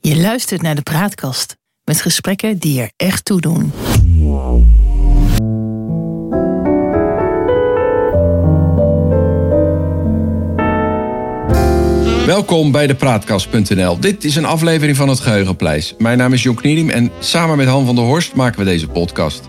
Je 0.00 0.16
luistert 0.16 0.62
naar 0.62 0.74
de 0.74 0.82
Praatkast 0.82 1.56
met 1.84 2.00
gesprekken 2.00 2.58
die 2.58 2.80
er 2.80 2.90
echt 2.96 3.24
toe 3.24 3.40
doen. 3.40 3.72
Welkom 12.26 12.72
bij 12.72 12.86
de 12.86 12.94
Praatkast.nl. 12.94 14.00
Dit 14.00 14.24
is 14.24 14.36
een 14.36 14.44
aflevering 14.44 14.96
van 14.96 15.08
het 15.08 15.20
Geheugenpleis. 15.20 15.94
Mijn 15.98 16.18
naam 16.18 16.32
is 16.32 16.42
Jon 16.42 16.54
Knierim 16.54 16.90
en 16.90 17.10
samen 17.18 17.56
met 17.56 17.66
Han 17.66 17.86
van 17.86 17.94
der 17.94 18.04
Horst 18.04 18.34
maken 18.34 18.58
we 18.58 18.64
deze 18.64 18.88
podcast. 18.88 19.48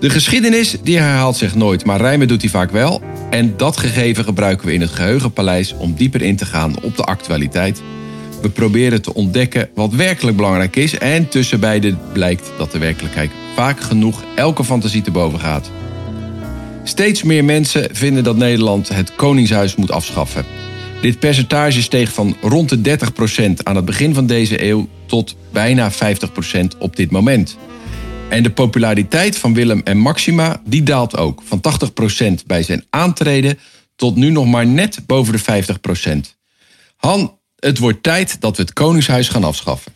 De 0.00 0.10
geschiedenis 0.10 0.76
die 0.82 0.98
herhaalt 0.98 1.36
zich 1.36 1.54
nooit, 1.54 1.84
maar 1.84 2.00
rijmen 2.00 2.28
doet 2.28 2.40
hij 2.40 2.50
vaak 2.50 2.70
wel. 2.70 3.02
En 3.30 3.56
dat 3.56 3.76
gegeven 3.76 4.24
gebruiken 4.24 4.66
we 4.66 4.72
in 4.72 4.80
het 4.80 4.90
Geheugenpaleis 4.90 5.74
om 5.76 5.94
dieper 5.94 6.22
in 6.22 6.36
te 6.36 6.46
gaan 6.46 6.82
op 6.82 6.96
de 6.96 7.04
actualiteit. 7.04 7.82
We 8.42 8.50
proberen 8.50 9.02
te 9.02 9.14
ontdekken 9.14 9.70
wat 9.74 9.92
werkelijk 9.92 10.36
belangrijk 10.36 10.76
is 10.76 10.98
en 10.98 11.28
tussen 11.28 11.60
beide 11.60 11.96
blijkt 12.12 12.50
dat 12.58 12.72
de 12.72 12.78
werkelijkheid 12.78 13.30
vaak 13.54 13.80
genoeg 13.80 14.24
elke 14.34 14.64
fantasie 14.64 15.02
te 15.02 15.10
boven 15.10 15.40
gaat. 15.40 15.70
Steeds 16.84 17.22
meer 17.22 17.44
mensen 17.44 17.88
vinden 17.92 18.24
dat 18.24 18.36
Nederland 18.36 18.88
het 18.88 19.14
Koningshuis 19.14 19.76
moet 19.76 19.90
afschaffen. 19.90 20.44
Dit 21.00 21.18
percentage 21.18 21.82
steeg 21.82 22.12
van 22.12 22.36
rond 22.40 22.68
de 22.68 22.98
30% 22.98 23.62
aan 23.62 23.76
het 23.76 23.84
begin 23.84 24.14
van 24.14 24.26
deze 24.26 24.64
eeuw 24.64 24.88
tot 25.06 25.36
bijna 25.52 25.92
50% 25.92 25.96
op 26.78 26.96
dit 26.96 27.10
moment. 27.10 27.56
En 28.28 28.42
de 28.42 28.50
populariteit 28.50 29.38
van 29.38 29.54
Willem 29.54 29.80
en 29.84 29.98
Maxima 29.98 30.62
die 30.64 30.82
daalt 30.82 31.16
ook. 31.16 31.42
Van 31.44 31.60
80% 32.40 32.46
bij 32.46 32.62
zijn 32.62 32.84
aantreden 32.90 33.58
tot 33.96 34.16
nu 34.16 34.30
nog 34.30 34.46
maar 34.46 34.66
net 34.66 35.00
boven 35.06 35.32
de 35.32 35.64
50%. 36.28 36.36
Han, 36.96 37.38
het 37.66 37.78
wordt 37.78 38.02
tijd 38.02 38.40
dat 38.40 38.56
we 38.56 38.62
het 38.62 38.72
Koningshuis 38.72 39.28
gaan 39.28 39.44
afschaffen. 39.44 39.92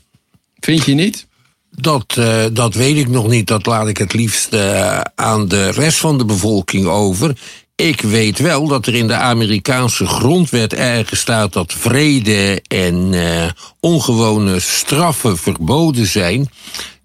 Vind 0.61 0.85
je 0.85 0.95
niet? 0.95 1.27
Dat, 1.71 2.17
uh, 2.19 2.45
dat 2.53 2.75
weet 2.75 2.97
ik 2.97 3.09
nog 3.09 3.29
niet. 3.29 3.47
Dat 3.47 3.67
laat 3.67 3.89
ik 3.89 3.99
het 3.99 4.13
liefst 4.13 4.55
uh, 4.55 5.01
aan 5.15 5.49
de 5.49 5.71
rest 5.71 5.99
van 5.99 6.19
de 6.19 6.25
bevolking 6.25 6.87
over. 6.87 7.39
Ik 7.77 8.01
weet 8.01 8.39
wel 8.39 8.67
dat 8.67 8.87
er 8.87 8.95
in 8.95 9.07
de 9.07 9.15
Amerikaanse 9.15 10.07
grondwet 10.07 10.75
ergens 10.75 11.21
staat 11.21 11.53
dat 11.53 11.73
vrede 11.73 12.63
en 12.69 13.13
uh, 13.13 13.51
ongewone 13.81 14.61
straffen 14.61 15.39
verboden 15.39 16.07
zijn. 16.07 16.51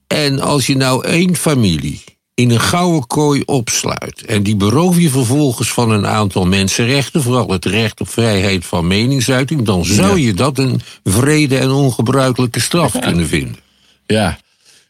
En 0.08 0.40
als 0.40 0.66
je 0.66 0.76
nou 0.76 1.08
één 1.08 1.36
familie 1.36 2.04
in 2.36 2.50
een 2.50 2.60
gouden 2.60 3.08
kooi 3.08 3.42
opsluit 3.46 4.26
en 4.26 4.44
die 4.44 4.56
beroof 4.56 5.00
je 5.00 5.10
vervolgens 5.10 5.72
van 5.72 5.92
een 5.92 6.08
aantal 6.08 6.46
mensenrechten, 6.46 7.22
vooral 7.22 7.50
het 7.50 7.66
recht 7.66 8.02
op 8.02 8.10
vrijheid 8.10 8.66
van 8.66 8.88
meningsuiting, 8.88 9.62
dan 9.62 9.86
zou 9.86 10.20
je 10.20 10.34
dat 10.34 10.58
een 10.58 10.82
vrede 11.04 11.58
en 11.58 11.70
ongebruikelijke 11.70 12.60
straf 12.60 13.00
kunnen 13.00 13.28
vinden. 13.28 13.56
Ja, 14.06 14.38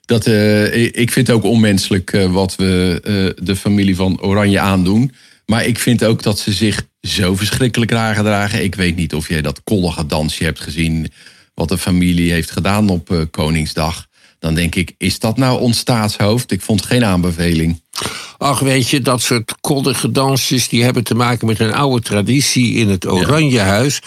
dat, 0.05 0.27
uh, 0.27 0.75
ik 0.85 1.11
vind 1.11 1.27
het 1.27 1.35
ook 1.35 1.43
onmenselijk 1.43 2.13
uh, 2.13 2.31
wat 2.31 2.55
we 2.55 3.01
uh, 3.03 3.45
de 3.45 3.55
familie 3.55 3.95
van 3.95 4.21
Oranje 4.21 4.59
aandoen. 4.59 5.13
Maar 5.45 5.65
ik 5.65 5.79
vind 5.79 6.03
ook 6.03 6.23
dat 6.23 6.39
ze 6.39 6.53
zich 6.53 6.85
zo 7.01 7.35
verschrikkelijk 7.35 7.91
raar 7.91 8.15
gedragen. 8.15 8.63
Ik 8.63 8.75
weet 8.75 8.95
niet 8.95 9.13
of 9.13 9.29
jij 9.29 9.41
dat 9.41 9.61
kollige 9.63 10.05
dansje 10.05 10.43
hebt 10.43 10.59
gezien. 10.59 11.11
Wat 11.53 11.69
de 11.69 11.77
familie 11.77 12.31
heeft 12.31 12.51
gedaan 12.51 12.89
op 12.89 13.27
Koningsdag. 13.31 14.07
Dan 14.45 14.55
denk 14.55 14.75
ik, 14.75 14.93
is 14.97 15.19
dat 15.19 15.37
nou 15.37 15.59
ons 15.59 15.77
staatshoofd? 15.77 16.51
Ik 16.51 16.61
vond 16.61 16.85
geen 16.85 17.05
aanbeveling. 17.05 17.81
Ach, 18.37 18.59
weet 18.59 18.89
je, 18.89 19.01
dat 19.01 19.21
soort 19.21 19.55
koddige 19.61 20.11
dansjes... 20.11 20.69
die 20.69 20.83
hebben 20.83 21.03
te 21.03 21.15
maken 21.15 21.47
met 21.47 21.59
een 21.59 21.73
oude 21.73 22.01
traditie 22.01 22.73
in 22.73 22.89
het 22.89 23.07
Oranjehuis. 23.07 24.01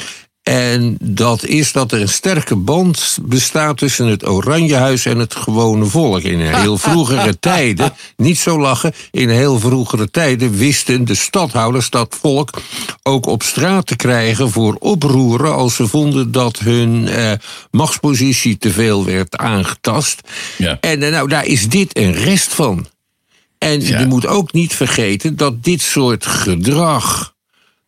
En 0.49 0.97
dat 1.01 1.45
is 1.45 1.73
dat 1.73 1.93
er 1.93 2.01
een 2.01 2.09
sterke 2.09 2.57
band 2.57 3.19
bestaat 3.23 3.77
tussen 3.77 4.07
het 4.07 4.29
Oranjehuis 4.29 5.05
en 5.07 5.19
het 5.19 5.35
gewone 5.35 5.85
volk. 5.85 6.23
In 6.23 6.41
heel 6.41 6.79
vroegere 6.89 7.39
tijden, 7.39 7.93
niet 8.17 8.39
zo 8.39 8.61
lachen, 8.61 8.93
in 9.11 9.29
heel 9.29 9.59
vroegere 9.59 10.11
tijden 10.11 10.57
wisten 10.57 11.05
de 11.05 11.15
stadhouders 11.15 11.91
dat 11.91 12.17
volk 12.21 12.51
ook 13.03 13.27
op 13.27 13.43
straat 13.43 13.87
te 13.87 13.97
krijgen 13.97 14.51
voor 14.51 14.77
oproeren 14.79 15.55
als 15.55 15.75
ze 15.75 15.87
vonden 15.87 16.33
dat 16.33 16.59
hun 16.59 17.09
eh, 17.09 17.33
machtspositie 17.71 18.59
te 18.59 18.71
veel 18.71 19.05
werd 19.05 19.37
aangetast. 19.37 20.21
Ja. 20.57 20.79
En 20.81 21.03
eh, 21.03 21.11
nou, 21.11 21.29
daar 21.29 21.47
is 21.47 21.69
dit 21.69 21.99
een 21.99 22.13
rest 22.13 22.55
van. 22.55 22.87
En 23.59 23.81
Ja. 23.81 23.99
je 23.99 24.07
moet 24.07 24.27
ook 24.27 24.53
niet 24.53 24.75
vergeten 24.75 25.37
dat 25.37 25.65
dit 25.65 25.81
soort 25.81 26.27
gedrag 26.27 27.35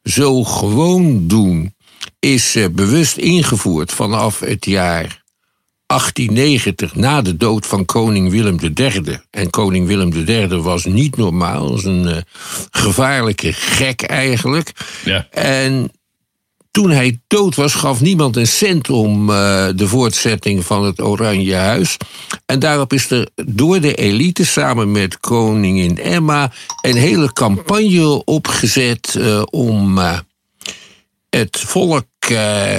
zo 0.02 0.44
gewoon 0.44 1.26
doen 1.26 1.74
is 2.18 2.56
eh, 2.56 2.64
bewust 2.72 3.16
ingevoerd 3.16 3.92
vanaf 3.92 4.40
het 4.40 4.64
jaar 4.64 5.22
1890 5.86 6.94
na 6.94 7.22
de 7.22 7.36
dood 7.36 7.66
van 7.66 7.84
koning 7.84 8.30
Willem 8.30 8.56
III. 8.76 9.18
En 9.30 9.50
koning 9.50 9.86
Willem 9.86 10.12
III 10.12 10.46
was 10.46 10.84
niet 10.84 11.16
normaal, 11.16 11.70
was 11.70 11.84
een 11.84 12.08
eh, 12.08 12.16
gevaarlijke 12.70 13.52
gek 13.52 14.02
eigenlijk. 14.02 14.72
Ja. 15.04 15.26
En 15.30 15.90
toen 16.70 16.90
hij 16.90 17.20
dood 17.26 17.54
was, 17.54 17.74
gaf 17.74 18.00
niemand 18.00 18.36
een 18.36 18.46
cent 18.46 18.90
om 18.90 19.30
eh, 19.30 19.68
de 19.74 19.88
voortzetting 19.88 20.64
van 20.64 20.84
het 20.84 21.00
Oranje 21.00 21.54
Huis. 21.54 21.96
En 22.46 22.58
daarop 22.58 22.92
is 22.92 23.10
er 23.10 23.28
door 23.34 23.80
de 23.80 23.94
elite 23.94 24.46
samen 24.46 24.92
met 24.92 25.20
koningin 25.20 25.98
Emma 25.98 26.52
een 26.80 26.96
hele 26.96 27.32
campagne 27.32 28.24
opgezet 28.24 29.18
om 29.50 30.00
het 31.30 31.60
volk 31.60 32.06
eh, 32.18 32.78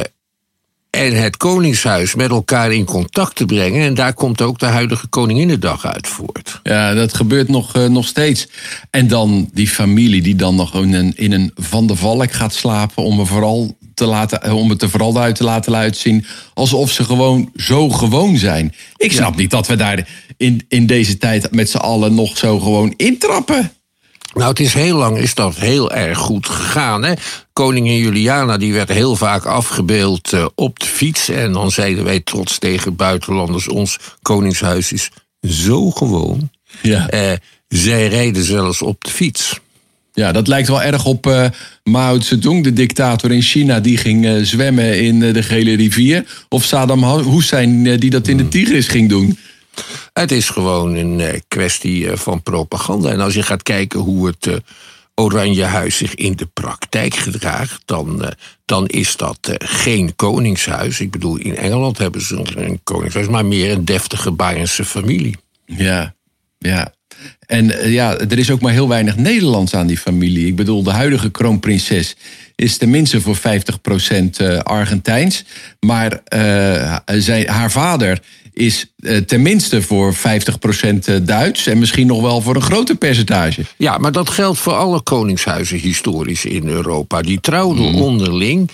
en 0.92 1.16
het 1.22 1.38
koningshuis 1.38 2.16
met 2.16 2.30
elkaar 2.30 2.72
in 2.72 2.86
contact 2.86 3.36
te 3.36 3.46
brengen. 3.46 3.82
En 3.82 3.94
daar 3.94 4.14
komt 4.14 4.42
ook 4.42 4.60
de 4.60 4.66
huidige 4.66 5.08
Koninginnedag 5.08 5.86
uit 5.86 6.08
voort. 6.08 6.60
Ja, 6.64 6.94
dat 6.94 7.14
gebeurt 7.14 7.48
nog, 7.48 7.76
uh, 7.76 7.86
nog 7.86 8.08
steeds. 8.08 8.48
En 8.90 9.08
dan 9.08 9.50
die 9.54 9.68
familie 9.68 10.22
die 10.22 10.36
dan 10.36 10.56
nog 10.56 10.76
in 10.76 10.94
een, 10.94 11.14
in 11.16 11.32
een 11.32 11.52
Van 11.56 11.88
de 11.88 11.96
Valk 11.96 12.32
gaat 12.32 12.54
slapen... 12.54 13.04
om, 13.04 13.20
er 13.20 13.28
vooral 13.28 13.78
te 13.94 14.06
laten, 14.06 14.54
om 14.54 14.70
het 14.70 14.82
er 14.82 14.90
vooral 14.90 15.20
uit 15.20 15.36
te 15.36 15.44
laten 15.44 15.76
uitzien... 15.76 16.26
alsof 16.54 16.92
ze 16.92 17.04
gewoon 17.04 17.52
zo 17.56 17.90
gewoon 17.90 18.38
zijn. 18.38 18.74
Ik 18.96 19.12
snap 19.12 19.36
niet 19.36 19.52
dat 19.52 19.68
we 19.68 19.76
daar 19.76 20.08
in, 20.38 20.66
in 20.68 20.86
deze 20.86 21.18
tijd 21.18 21.52
met 21.52 21.70
z'n 21.70 21.78
allen 21.78 22.16
nog 22.16 22.38
zo 22.38 22.60
gewoon 22.60 22.94
intrappen. 22.98 23.72
Nou, 24.34 24.50
het 24.50 24.60
is 24.60 24.74
heel 24.74 24.98
lang 24.98 25.18
is 25.18 25.34
dat 25.34 25.56
heel 25.56 25.92
erg 25.92 26.18
goed 26.18 26.50
gegaan. 26.50 27.04
Hè? 27.04 27.14
Koningin 27.54 27.98
Juliana 27.98 28.58
die 28.58 28.74
werd 28.74 28.90
heel 28.90 29.16
vaak 29.16 29.46
afgebeeld 29.46 30.34
uh, 30.34 30.46
op 30.56 30.80
de 30.80 30.86
fiets. 30.86 31.30
En 31.30 31.52
dan 31.52 31.72
zeiden 31.72 32.04
wij 32.04 32.20
trots 32.20 32.58
tegen 32.58 32.96
buitenlanders... 32.96 33.68
ons 33.68 33.98
koningshuis 34.22 34.92
is 34.92 35.10
zo 35.42 35.92
gewoon. 35.92 36.50
Ja. 36.82 37.14
Uh, 37.14 37.32
zij 37.68 38.08
reden 38.08 38.44
zelfs 38.44 38.82
op 38.82 39.04
de 39.04 39.12
fiets. 39.12 39.60
Ja, 40.14 40.32
dat 40.32 40.48
lijkt 40.48 40.68
wel 40.68 40.82
erg 40.82 41.06
op 41.06 41.28
uh, 41.28 41.46
Mao 41.84 42.20
Zedong, 42.20 42.64
de 42.64 42.74
dictator 42.74 43.32
in 43.32 43.42
China... 43.42 43.80
die 43.80 43.98
ging 43.98 44.26
uh, 44.26 44.44
zwemmen 44.44 45.02
in 45.02 45.20
de 45.20 45.44
Gele 45.44 45.76
Rivier. 45.76 46.46
Of 46.50 46.64
Saddam 46.64 47.04
Hussein, 47.04 48.00
die 48.00 48.10
dat 48.10 48.28
in 48.28 48.38
de 48.38 48.48
Tigris 48.48 48.88
ging 48.88 49.10
doen. 49.10 49.38
Het 50.14 50.32
is 50.32 50.50
gewoon 50.50 50.96
een 50.96 51.20
uh, 51.20 51.30
kwestie 51.48 52.04
uh, 52.04 52.16
van 52.16 52.44
propaganda. 52.44 53.10
En 53.10 53.20
als 53.20 53.34
je 53.34 53.44
gaat 53.44 53.64
kijken 53.64 54.00
hoe 54.00 54.28
het 54.28 54.46
uh, 54.46 54.56
Oranje 55.16 55.64
Huis 55.64 55.98
zich 55.98 56.16
in 56.16 56.36
de 56.36 56.46
praktijk 56.46 57.16
gedraagt, 57.16 57.82
dan, 57.86 58.34
dan 58.66 58.88
is 58.88 59.16
dat 59.16 59.38
geen 59.58 60.16
koningshuis. 60.16 61.00
Ik 61.00 61.12
bedoel, 61.12 61.38
in 61.38 61.56
Engeland 61.56 61.98
hebben 61.98 62.22
ze 62.22 62.42
een 62.56 62.80
koningshuis, 62.84 63.28
maar 63.28 63.46
meer 63.46 63.72
een 63.72 63.86
deftige 63.86 64.32
Barense 64.32 64.86
familie. 64.86 65.38
Ja, 65.66 66.14
ja. 66.58 66.94
En 67.46 67.92
ja, 67.92 68.18
er 68.18 68.38
is 68.38 68.52
ook 68.52 68.62
maar 68.62 68.72
heel 68.72 68.88
weinig 68.88 69.16
Nederlands 69.16 69.76
aan 69.76 69.88
die 69.88 69.98
familie. 69.98 70.48
Ik 70.48 70.56
bedoel, 70.56 70.84
de 70.84 70.92
huidige 70.92 71.32
kroonprinses 71.32 72.16
is 72.56 72.78
tenminste 72.78 73.22
voor 73.22 73.38
50% 73.38 73.40
Argentijns. 74.64 75.46
Maar 75.80 76.22
haar 77.46 77.72
vader 77.72 78.22
is 78.62 78.86
uh, 79.00 79.18
tenminste 79.18 79.82
voor 79.82 80.16
50% 80.16 80.18
Duits 81.24 81.68
en 81.68 81.80
misschien 81.80 82.08
nog 82.08 82.22
wel 82.22 82.42
voor 82.42 82.56
een 82.56 82.62
groter 82.62 82.96
percentage. 82.96 83.66
Ja, 83.78 83.98
maar 83.98 84.12
dat 84.12 84.30
geldt 84.30 84.60
voor 84.60 84.74
alle 84.74 85.02
koningshuizen 85.02 85.78
historisch 85.78 86.46
in 86.46 86.68
Europa. 86.68 87.22
Die 87.22 87.40
trouwden 87.40 87.92
mm. 87.92 88.02
onderling. 88.02 88.70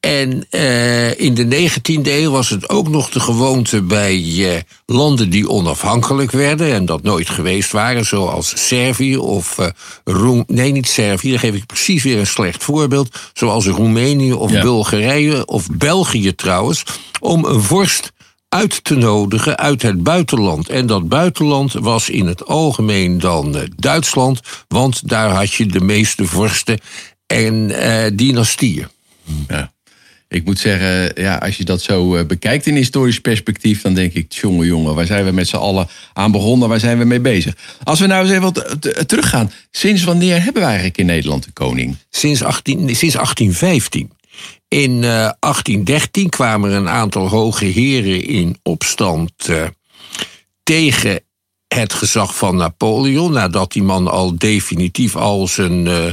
En 0.00 0.46
uh, 0.50 1.20
in 1.20 1.34
de 1.34 1.70
19e 1.70 2.02
eeuw 2.02 2.30
was 2.30 2.48
het 2.48 2.68
ook 2.68 2.88
nog 2.88 3.10
de 3.10 3.20
gewoonte 3.20 3.82
bij 3.82 4.22
uh, 4.22 4.50
landen 4.86 5.30
die 5.30 5.48
onafhankelijk 5.48 6.30
werden 6.30 6.72
en 6.72 6.86
dat 6.86 7.02
nooit 7.02 7.30
geweest 7.30 7.72
waren, 7.72 8.04
zoals 8.04 8.66
Servië 8.66 9.16
of 9.16 9.58
uh, 9.58 9.66
Roem 10.04 10.44
nee, 10.46 10.72
niet 10.72 10.88
Servië, 10.88 11.30
daar 11.30 11.38
geef 11.38 11.54
ik 11.54 11.66
precies 11.66 12.02
weer 12.02 12.18
een 12.18 12.26
slecht 12.26 12.64
voorbeeld, 12.64 13.18
zoals 13.32 13.66
Roemenië 13.66 14.32
of 14.32 14.50
ja. 14.50 14.60
Bulgarije 14.60 15.46
of 15.46 15.66
België 15.72 16.34
trouwens, 16.34 16.82
om 17.20 17.44
een 17.44 17.62
vorst 17.62 18.12
uit 18.48 18.84
te 18.84 18.94
nodigen 18.94 19.58
uit 19.58 19.82
het 19.82 20.02
buitenland. 20.02 20.68
En 20.68 20.86
dat 20.86 21.08
buitenland 21.08 21.72
was 21.72 22.10
in 22.10 22.26
het 22.26 22.46
algemeen 22.46 23.18
dan 23.18 23.56
uh, 23.56 23.62
Duitsland, 23.76 24.40
want 24.68 25.08
daar 25.08 25.30
had 25.30 25.52
je 25.52 25.66
de 25.66 25.80
meeste 25.80 26.24
vorsten 26.24 26.78
en 27.26 27.54
uh, 27.70 28.04
dynastieën. 28.12 28.86
Ja. 29.48 29.72
ik 30.28 30.44
moet 30.44 30.58
zeggen, 30.58 31.22
ja, 31.22 31.36
als 31.36 31.56
je 31.56 31.64
dat 31.64 31.82
zo 31.82 32.16
eh, 32.16 32.26
bekijkt 32.26 32.66
in 32.66 32.74
historisch 32.74 33.20
perspectief, 33.20 33.82
dan 33.82 33.94
denk 33.94 34.12
ik, 34.12 34.32
jongen, 34.32 34.66
jongen, 34.66 34.94
waar 34.94 35.06
zijn 35.06 35.24
we 35.24 35.30
met 35.30 35.48
z'n 35.48 35.56
allen 35.56 35.88
aan 36.12 36.32
begonnen? 36.32 36.68
Waar 36.68 36.80
zijn 36.80 36.98
we 36.98 37.04
mee 37.04 37.20
bezig? 37.20 37.56
Als 37.82 38.00
we 38.00 38.06
nou 38.06 38.22
eens 38.22 38.30
even 38.30 38.42
wat 38.42 38.76
teruggaan, 39.08 39.52
sinds 39.70 40.04
wanneer 40.04 40.42
hebben 40.42 40.62
we 40.62 40.68
eigenlijk 40.68 40.98
in 40.98 41.06
Nederland 41.06 41.46
een 41.46 41.52
koning? 41.52 41.96
Sinds, 42.10 42.42
18, 42.42 42.78
sinds 42.78 43.14
1815. 43.14 44.10
In 44.68 45.00
1813 45.00 46.28
kwamen 46.28 46.70
er 46.70 46.76
een 46.76 46.88
aantal 46.88 47.28
hoge 47.28 47.64
heren 47.64 48.24
in 48.24 48.56
opstand 48.62 49.32
tegen 50.62 51.20
het 51.68 51.92
gezag 51.92 52.36
van 52.36 52.56
Napoleon, 52.56 53.32
nadat 53.32 53.72
die 53.72 53.82
man 53.82 54.08
al 54.08 54.38
definitief 54.38 55.16
al 55.16 55.46
zijn 55.46 55.86
uh, 55.86 56.12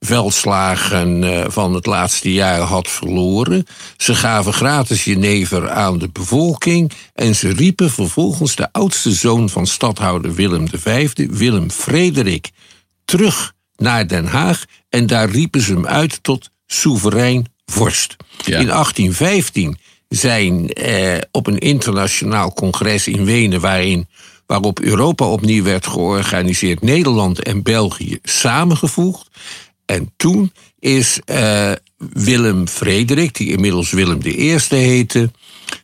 veldslagen 0.00 1.52
van 1.52 1.74
het 1.74 1.86
laatste 1.86 2.32
jaar 2.32 2.60
had 2.60 2.88
verloren. 2.88 3.66
Ze 3.96 4.14
gaven 4.14 4.52
gratis 4.52 5.04
jenever 5.04 5.70
aan 5.70 5.98
de 5.98 6.08
bevolking 6.08 6.92
en 7.14 7.34
ze 7.34 7.52
riepen 7.52 7.90
vervolgens 7.90 8.56
de 8.56 8.68
oudste 8.72 9.12
zoon 9.12 9.48
van 9.48 9.66
stadhouder 9.66 10.34
Willem 10.34 10.68
V, 10.68 11.10
Willem 11.14 11.70
Frederik, 11.70 12.50
terug 13.04 13.52
naar 13.76 14.06
Den 14.06 14.26
Haag 14.26 14.64
en 14.88 15.06
daar 15.06 15.30
riepen 15.30 15.60
ze 15.60 15.72
hem 15.72 15.86
uit 15.86 16.22
tot 16.22 16.50
soeverein 16.66 17.53
vorst. 17.66 18.16
In 18.44 18.66
1815 18.66 19.78
zijn 20.08 20.68
eh, 20.68 21.18
op 21.30 21.46
een 21.46 21.58
internationaal 21.58 22.52
congres 22.52 23.08
in 23.08 23.24
Wenen, 23.24 23.60
waarin 23.60 24.08
waarop 24.46 24.80
Europa 24.80 25.26
opnieuw 25.26 25.62
werd 25.62 25.86
georganiseerd, 25.86 26.82
Nederland 26.82 27.42
en 27.42 27.62
België 27.62 28.18
samengevoegd. 28.22 29.30
En 29.86 30.12
toen 30.16 30.52
is 30.78 31.20
uh, 31.26 31.72
Willem 31.96 32.68
Frederik, 32.68 33.34
die 33.34 33.50
inmiddels 33.50 33.90
Willem 33.90 34.20
I 34.24 34.58
heette, 34.68 35.30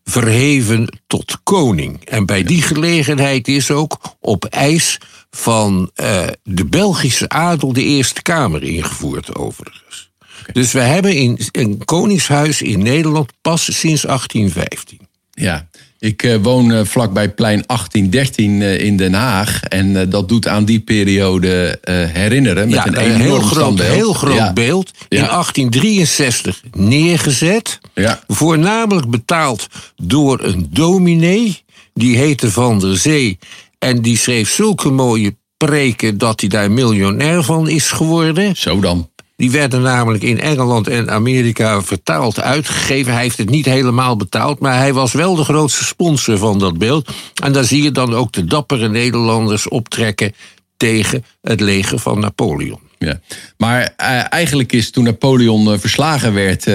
verheven 0.04 1.00
tot 1.06 1.38
koning. 1.42 2.04
En 2.04 2.26
bij 2.26 2.42
die 2.42 2.62
gelegenheid 2.62 3.48
is 3.48 3.70
ook 3.70 4.16
op 4.20 4.44
eis 4.44 4.98
van 5.30 5.90
uh, 5.96 6.26
de 6.42 6.64
Belgische 6.64 7.28
adel 7.28 7.72
de 7.72 7.82
Eerste 7.82 8.22
Kamer 8.22 8.62
ingevoerd, 8.62 9.34
overigens. 9.34 10.09
Dus 10.52 10.72
we 10.72 10.80
hebben 10.80 11.14
in 11.14 11.38
een 11.52 11.84
koningshuis 11.84 12.62
in 12.62 12.82
Nederland 12.82 13.32
pas 13.40 13.64
sinds 13.64 14.02
1815. 14.02 14.98
Ja, 15.30 15.68
ik 15.98 16.22
uh, 16.22 16.36
woon 16.42 16.70
uh, 16.70 16.80
vlakbij 16.84 17.28
plein 17.30 17.64
1813 17.66 18.60
uh, 18.60 18.80
in 18.80 18.96
Den 18.96 19.14
Haag. 19.14 19.62
En 19.62 20.10
dat 20.10 20.28
doet 20.28 20.48
aan 20.48 20.64
die 20.64 20.80
periode 20.80 21.78
herinneren. 22.12 22.68
Met 22.68 22.74
ja, 22.74 22.86
een, 22.86 23.10
een 23.10 23.20
heel 23.20 23.40
groot, 23.40 23.80
heel 23.80 24.12
groot 24.12 24.34
ja. 24.34 24.52
beeld. 24.52 24.90
In 25.08 25.18
ja. 25.18 25.26
1863 25.26 26.62
neergezet. 26.72 27.80
Ja. 27.94 28.22
Voornamelijk 28.26 29.10
betaald 29.10 29.66
door 29.96 30.44
een 30.44 30.68
dominee. 30.70 31.62
Die 31.94 32.16
heette 32.16 32.50
Van 32.50 32.78
der 32.78 32.98
Zee. 32.98 33.38
En 33.78 34.02
die 34.02 34.16
schreef 34.16 34.50
zulke 34.50 34.90
mooie 34.90 35.36
preken 35.56 36.18
dat 36.18 36.40
hij 36.40 36.48
daar 36.48 36.70
miljonair 36.70 37.42
van 37.42 37.68
is 37.68 37.90
geworden. 37.90 38.56
Zo 38.56 38.80
dan. 38.80 39.10
Die 39.40 39.50
werden 39.50 39.82
namelijk 39.82 40.22
in 40.22 40.40
Engeland 40.40 40.88
en 40.88 41.10
Amerika 41.10 41.82
vertaald 41.82 42.40
uitgegeven. 42.40 43.12
Hij 43.12 43.22
heeft 43.22 43.38
het 43.38 43.50
niet 43.50 43.64
helemaal 43.64 44.16
betaald, 44.16 44.58
maar 44.58 44.78
hij 44.78 44.92
was 44.92 45.12
wel 45.12 45.34
de 45.34 45.44
grootste 45.44 45.84
sponsor 45.84 46.38
van 46.38 46.58
dat 46.58 46.78
beeld. 46.78 47.10
En 47.42 47.52
daar 47.52 47.64
zie 47.64 47.82
je 47.82 47.90
dan 47.90 48.14
ook 48.14 48.32
de 48.32 48.44
dappere 48.44 48.88
Nederlanders 48.88 49.68
optrekken 49.68 50.34
tegen 50.76 51.24
het 51.42 51.60
leger 51.60 51.98
van 51.98 52.20
Napoleon. 52.20 52.80
Ja. 52.98 53.20
Maar 53.56 53.80
uh, 53.80 54.32
eigenlijk 54.32 54.72
is 54.72 54.90
toen 54.90 55.04
Napoleon 55.04 55.72
uh, 55.72 55.78
verslagen 55.78 56.34
werd. 56.34 56.66
Uh, 56.66 56.74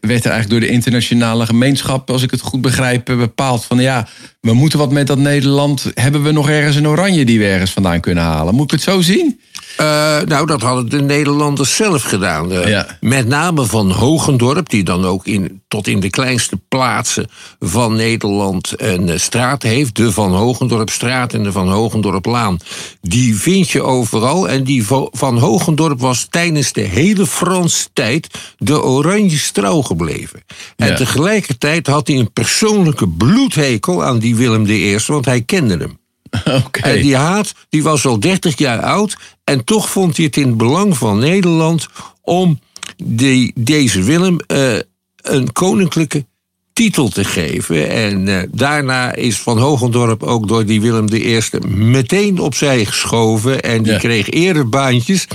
werd 0.00 0.24
er 0.24 0.30
eigenlijk 0.30 0.48
door 0.48 0.60
de 0.60 0.68
internationale 0.68 1.46
gemeenschap, 1.46 2.10
als 2.10 2.22
ik 2.22 2.30
het 2.30 2.40
goed 2.40 2.60
begrijp, 2.60 3.04
bepaald 3.04 3.64
van 3.64 3.78
ja, 3.78 4.08
we 4.40 4.52
moeten 4.52 4.78
wat 4.78 4.92
met 4.92 5.06
dat 5.06 5.18
Nederland. 5.18 5.90
Hebben 5.94 6.22
we 6.22 6.32
nog 6.32 6.48
ergens 6.48 6.76
een 6.76 6.88
oranje 6.88 7.24
die 7.24 7.38
we 7.38 7.46
ergens 7.46 7.70
vandaan 7.70 8.00
kunnen 8.00 8.24
halen? 8.24 8.54
Moet 8.54 8.64
ik 8.64 8.70
het 8.70 8.82
zo 8.82 9.00
zien? 9.00 9.40
Uh, 9.80 10.20
nou, 10.20 10.46
dat 10.46 10.62
hadden 10.62 10.88
de 10.88 11.02
Nederlanders 11.02 11.76
zelf 11.76 12.02
gedaan. 12.02 12.52
Uh, 12.52 12.68
ja. 12.68 12.98
Met 13.00 13.28
name 13.28 13.64
van 13.64 13.90
Hogendorp, 13.90 14.68
die 14.68 14.84
dan 14.84 15.04
ook 15.04 15.26
in, 15.26 15.62
tot 15.68 15.86
in 15.86 16.00
de 16.00 16.10
kleinste 16.10 16.60
plaatsen 16.68 17.28
van 17.60 17.94
Nederland 17.94 18.72
een 18.76 19.08
uh, 19.08 19.18
straat 19.18 19.62
heeft. 19.62 19.96
De 19.96 20.12
Van 20.12 20.34
Hogendorpstraat 20.34 21.32
en 21.32 21.42
de 21.42 21.52
Van 21.52 21.70
Hogendorplaan. 21.70 22.58
Die 23.00 23.36
vind 23.36 23.70
je 23.70 23.82
overal. 23.82 24.48
En 24.48 24.64
die 24.64 24.86
Van 25.12 25.38
Hogendorp 25.38 26.00
was 26.00 26.26
tijdens 26.30 26.72
de 26.72 26.80
hele 26.80 27.26
Franse 27.26 27.88
tijd 27.92 28.28
de 28.58 28.82
oranje 28.82 29.38
strouw 29.38 29.82
gebleven. 29.82 30.44
Ja. 30.76 30.86
En 30.86 30.96
tegelijkertijd 30.96 31.86
had 31.86 32.06
hij 32.06 32.16
een 32.16 32.32
persoonlijke 32.32 33.08
bloedhekel 33.08 34.04
aan 34.04 34.18
die 34.18 34.36
Willem 34.36 34.66
I, 34.66 34.98
want 35.06 35.24
hij 35.24 35.42
kende 35.42 35.76
hem. 35.76 35.98
Okay. 36.66 36.96
En 36.96 37.02
die 37.02 37.16
haat 37.16 37.52
die 37.68 37.82
was 37.82 38.06
al 38.06 38.20
30 38.20 38.58
jaar 38.58 38.80
oud. 38.82 39.16
En 39.44 39.64
toch 39.64 39.90
vond 39.90 40.16
hij 40.16 40.26
het 40.26 40.36
in 40.36 40.46
het 40.46 40.56
belang 40.56 40.96
van 40.96 41.18
Nederland 41.18 41.88
om 42.22 42.60
die, 42.96 43.52
deze 43.54 44.02
Willem 44.02 44.36
uh, 44.52 44.78
een 45.16 45.52
koninklijke 45.52 46.26
titel 46.72 47.08
te 47.08 47.24
geven. 47.24 47.88
En 47.90 48.26
uh, 48.26 48.42
daarna 48.52 49.14
is 49.14 49.38
Van 49.38 49.58
Hogendorp 49.58 50.22
ook 50.22 50.48
door 50.48 50.64
die 50.64 50.80
Willem 50.80 51.06
I 51.12 51.40
meteen 51.66 52.38
opzij 52.38 52.84
geschoven. 52.84 53.62
En 53.62 53.82
die 53.82 53.92
Ja. 53.92 53.98
kreeg 53.98 54.30
erebaantjes. 54.30 55.26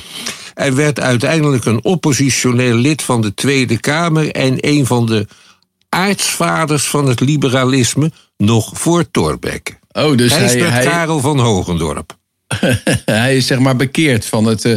En 0.53 0.75
werd 0.75 0.99
uiteindelijk 0.99 1.65
een 1.65 1.83
oppositioneel 1.83 2.75
lid 2.75 3.01
van 3.01 3.21
de 3.21 3.33
Tweede 3.33 3.79
Kamer. 3.79 4.31
En 4.31 4.55
een 4.59 4.85
van 4.85 5.05
de 5.05 5.27
aartsvaders 5.89 6.83
van 6.87 7.07
het 7.07 7.19
liberalisme 7.19 8.11
nog 8.37 8.71
voor 8.73 9.11
Thorbecke. 9.11 9.79
Oh, 9.93 10.17
dus 10.17 10.35
Hij 10.35 10.43
is 10.45 10.53
hij, 10.53 10.83
Karel 10.83 11.19
van 11.19 11.39
Hogendorp. 11.39 12.19
hij 13.05 13.37
is 13.37 13.47
zeg 13.47 13.59
maar 13.59 13.75
bekeerd 13.75 14.25
van, 14.25 14.45
het, 14.45 14.65
eh, 14.65 14.73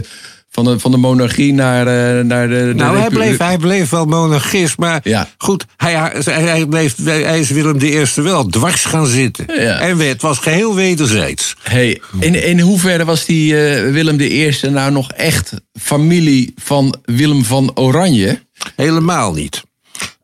van, 0.50 0.64
de, 0.64 0.78
van 0.78 0.90
de 0.90 0.96
monarchie 0.96 1.52
naar, 1.52 1.86
eh, 1.86 2.24
naar 2.24 2.48
de. 2.48 2.54
de 2.54 2.74
Nou, 2.74 2.98
hij 2.98 3.08
bleef, 3.08 3.38
hij 3.38 3.58
bleef 3.58 3.90
wel 3.90 4.04
monarchist, 4.04 4.78
maar 4.78 5.00
Ja. 5.02 5.28
goed, 5.38 5.64
hij, 5.76 5.92
hij, 6.24 6.66
bleef, 6.66 6.94
hij 7.04 7.38
is 7.38 7.50
Willem 7.50 7.80
I 7.80 8.04
wel 8.14 8.46
dwars 8.46 8.84
gaan 8.84 9.06
zitten. 9.06 9.44
Ja. 9.46 9.78
En 9.78 9.98
het 9.98 10.22
was 10.22 10.38
geheel 10.38 10.74
wederzijds. 10.74 11.56
Hey, 11.62 12.00
in, 12.20 12.42
in 12.44 12.60
hoeverre 12.60 13.04
was 13.04 13.24
die 13.24 13.56
eh, 13.56 13.92
Willem 13.92 14.20
I 14.20 14.56
nou 14.62 14.92
nog 14.92 15.12
echt 15.12 15.52
familie 15.80 16.54
van 16.56 16.96
Willem 17.04 17.44
van 17.44 17.70
Oranje? 17.74 18.42
Helemaal 18.76 19.32
niet. 19.32 19.62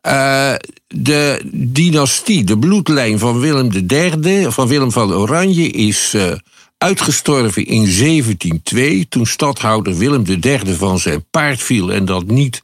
Eh, 0.01 0.53
de 0.87 1.41
dynastie, 1.53 2.43
de 2.43 2.57
bloedlijn 2.57 3.19
van 3.19 3.39
Willem 3.39 3.71
III, 3.87 4.51
van 4.51 4.67
Willem 4.67 4.91
van 4.91 5.13
Oranje, 5.13 5.67
is 5.69 6.13
eh, 6.13 6.31
uitgestorven 6.77 7.65
in 7.65 7.85
1702, 7.85 9.05
toen 9.09 9.25
stadhouder 9.25 9.97
Willem 9.97 10.23
III 10.25 10.75
van 10.75 10.99
zijn 10.99 11.25
paard 11.31 11.61
viel 11.61 11.93
en 11.93 12.05
dat 12.05 12.25
niet 12.25 12.63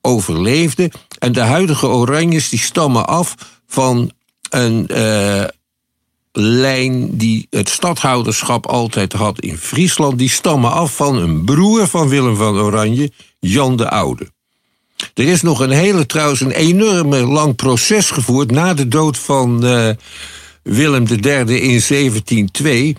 overleefde. 0.00 0.90
En 1.18 1.32
de 1.32 1.40
huidige 1.40 1.86
Oranjes 1.86 2.48
die 2.48 2.58
stammen 2.58 3.06
af 3.06 3.34
van 3.66 4.10
een 4.50 4.88
eh, 4.88 5.44
lijn 6.32 7.16
die 7.16 7.46
het 7.50 7.68
stadhouderschap 7.68 8.66
altijd 8.66 9.12
had 9.12 9.40
in 9.40 9.56
Friesland. 9.56 10.18
Die 10.18 10.30
stammen 10.30 10.72
af 10.72 10.96
van 10.96 11.16
een 11.16 11.44
broer 11.44 11.86
van 11.86 12.08
Willem 12.08 12.36
van 12.36 12.58
Oranje, 12.58 13.12
Jan 13.38 13.76
de 13.76 13.90
Oude. 13.90 14.30
Er 15.14 15.28
is 15.28 15.42
nog 15.42 15.60
een 15.60 15.70
hele, 15.70 16.06
trouwens, 16.06 16.40
een 16.40 16.50
enorme 16.50 17.16
lang 17.26 17.54
proces 17.56 18.10
gevoerd 18.10 18.50
na 18.50 18.74
de 18.74 18.88
dood 18.88 19.18
van 19.18 19.66
eh, 19.66 19.88
Willem 20.62 21.04
III 21.06 21.60
in 21.60 21.82
1702 21.88 22.96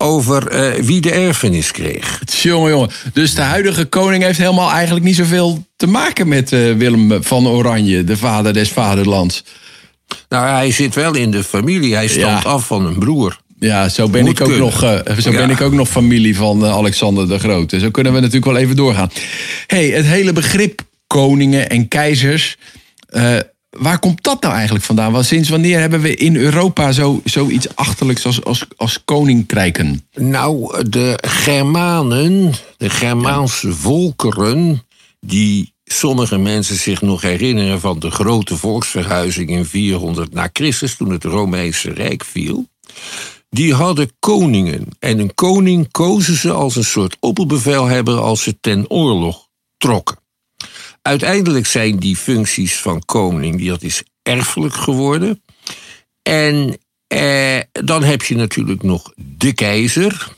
over 0.00 0.46
eh, 0.48 0.82
wie 0.82 1.00
de 1.00 1.10
erfenis 1.10 1.70
kreeg. 1.70 2.22
Jongen, 2.42 2.70
jongen. 2.70 2.90
Dus 3.12 3.34
de 3.34 3.40
huidige 3.42 3.84
koning 3.84 4.22
heeft 4.22 4.38
helemaal 4.38 4.70
eigenlijk 4.70 5.04
niet 5.04 5.16
zoveel 5.16 5.66
te 5.76 5.86
maken 5.86 6.28
met 6.28 6.52
eh, 6.52 6.72
Willem 6.74 7.22
van 7.22 7.46
Oranje, 7.48 8.04
de 8.04 8.16
vader 8.16 8.52
des 8.52 8.68
vaderlands. 8.68 9.44
Nou, 10.28 10.46
hij 10.48 10.70
zit 10.70 10.94
wel 10.94 11.14
in 11.14 11.30
de 11.30 11.44
familie. 11.44 11.94
Hij 11.94 12.08
stamt 12.08 12.42
Ja. 12.42 12.48
af 12.48 12.66
van 12.66 12.86
een 12.86 12.98
broer. 12.98 13.38
Ja, 13.60 13.88
zo 13.88 14.08
ben, 14.08 14.24
Moet 14.24 14.40
ik 14.40 14.48
ook, 14.48 14.56
nog, 14.56 14.78
zo 15.20 15.30
Ja. 15.30 15.36
ben 15.36 15.50
ik 15.50 15.60
ook 15.60 15.72
nog 15.72 15.88
familie 15.88 16.36
van 16.36 16.64
Alexander 16.66 17.28
de 17.28 17.38
Grote. 17.38 17.78
Zo 17.78 17.90
kunnen 17.90 18.12
we 18.12 18.18
natuurlijk 18.20 18.46
wel 18.52 18.56
even 18.56 18.76
doorgaan. 18.76 19.10
hey, 19.66 19.88
het 19.88 20.04
hele 20.06 20.32
begrip 20.32 20.80
koningen 21.08 21.68
en 21.68 21.88
keizers. 21.88 22.56
eh, 23.08 23.38
waar 23.70 23.98
komt 23.98 24.22
dat 24.22 24.42
nou 24.42 24.54
eigenlijk 24.54 24.84
vandaan? 24.84 25.12
Want 25.12 25.24
sinds 25.24 25.48
wanneer 25.48 25.80
hebben 25.80 26.00
we 26.00 26.14
in 26.14 26.36
Europa 26.36 26.92
zo, 26.92 27.20
zoiets 27.24 27.74
achterlijks 27.74 28.26
als, 28.26 28.44
als, 28.44 28.66
als 28.76 29.04
koninkrijken? 29.04 30.06
Nou, 30.14 30.84
de 30.88 31.18
Germanen, 31.26 32.52
de 32.76 32.90
Germaanse 32.90 33.72
volkeren, 33.72 34.82
die 35.20 35.72
sommige 35.84 36.38
mensen 36.38 36.76
zich 36.76 37.02
nog 37.02 37.22
herinneren 37.22 37.80
van 37.80 37.98
de 37.98 38.10
grote 38.10 38.56
volksverhuizing 38.56 39.50
in 39.50 39.64
400 39.64 40.32
na 40.32 40.50
Christus, 40.52 40.96
toen 40.96 41.10
het 41.10 41.24
Romeinse 41.24 41.92
Rijk 41.92 42.24
viel, 42.24 42.66
die 43.50 43.74
hadden 43.74 44.10
koningen. 44.18 44.86
En 44.98 45.18
een 45.18 45.34
koning 45.34 45.90
kozen 45.90 46.36
ze 46.36 46.52
als 46.52 46.76
een 46.76 46.84
soort 46.84 47.16
opperbevelhebber 47.20 48.18
als 48.20 48.42
ze 48.42 48.60
ten 48.60 48.90
oorlog 48.90 49.48
trokken. 49.76 50.18
Uiteindelijk 51.08 51.66
zijn 51.66 51.98
die 51.98 52.16
functies 52.16 52.76
van 52.76 53.04
koning, 53.04 53.66
dat 53.66 53.82
is 53.82 54.02
erfelijk 54.22 54.74
geworden. 54.74 55.42
En 56.22 56.78
eh, 57.06 57.58
dan 57.72 58.02
heb 58.02 58.22
je 58.22 58.34
natuurlijk 58.34 58.82
nog 58.82 59.12
de 59.16 59.52
keizer. 59.52 60.36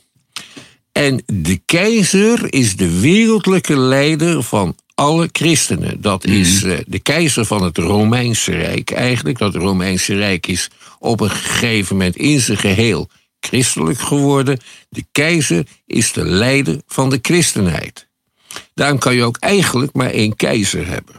En 0.92 1.22
de 1.26 1.60
keizer 1.64 2.52
is 2.52 2.76
de 2.76 3.00
wereldlijke 3.00 3.76
leider 3.76 4.42
van 4.42 4.76
alle 4.94 5.28
christenen. 5.32 6.00
Dat 6.00 6.24
is 6.24 6.62
uh, 6.62 6.78
de 6.86 6.98
keizer 6.98 7.44
van 7.44 7.62
het 7.62 7.78
Romeinse 7.78 8.52
Rijk 8.52 8.90
eigenlijk. 8.90 9.38
Dat 9.38 9.54
Romeinse 9.54 10.14
Rijk 10.14 10.46
is 10.46 10.70
op 10.98 11.20
een 11.20 11.30
gegeven 11.30 11.96
moment 11.96 12.16
in 12.16 12.40
zijn 12.40 12.58
geheel 12.58 13.10
christelijk 13.40 13.98
geworden. 13.98 14.58
De 14.88 15.04
keizer 15.12 15.66
is 15.86 16.12
de 16.12 16.24
leider 16.24 16.80
van 16.86 17.10
de 17.10 17.18
christenheid. 17.22 18.08
Daarom 18.74 18.98
kan 18.98 19.14
je 19.14 19.24
ook 19.24 19.36
eigenlijk 19.38 19.92
maar 19.92 20.10
één 20.10 20.36
keizer 20.36 20.86
hebben. 20.86 21.14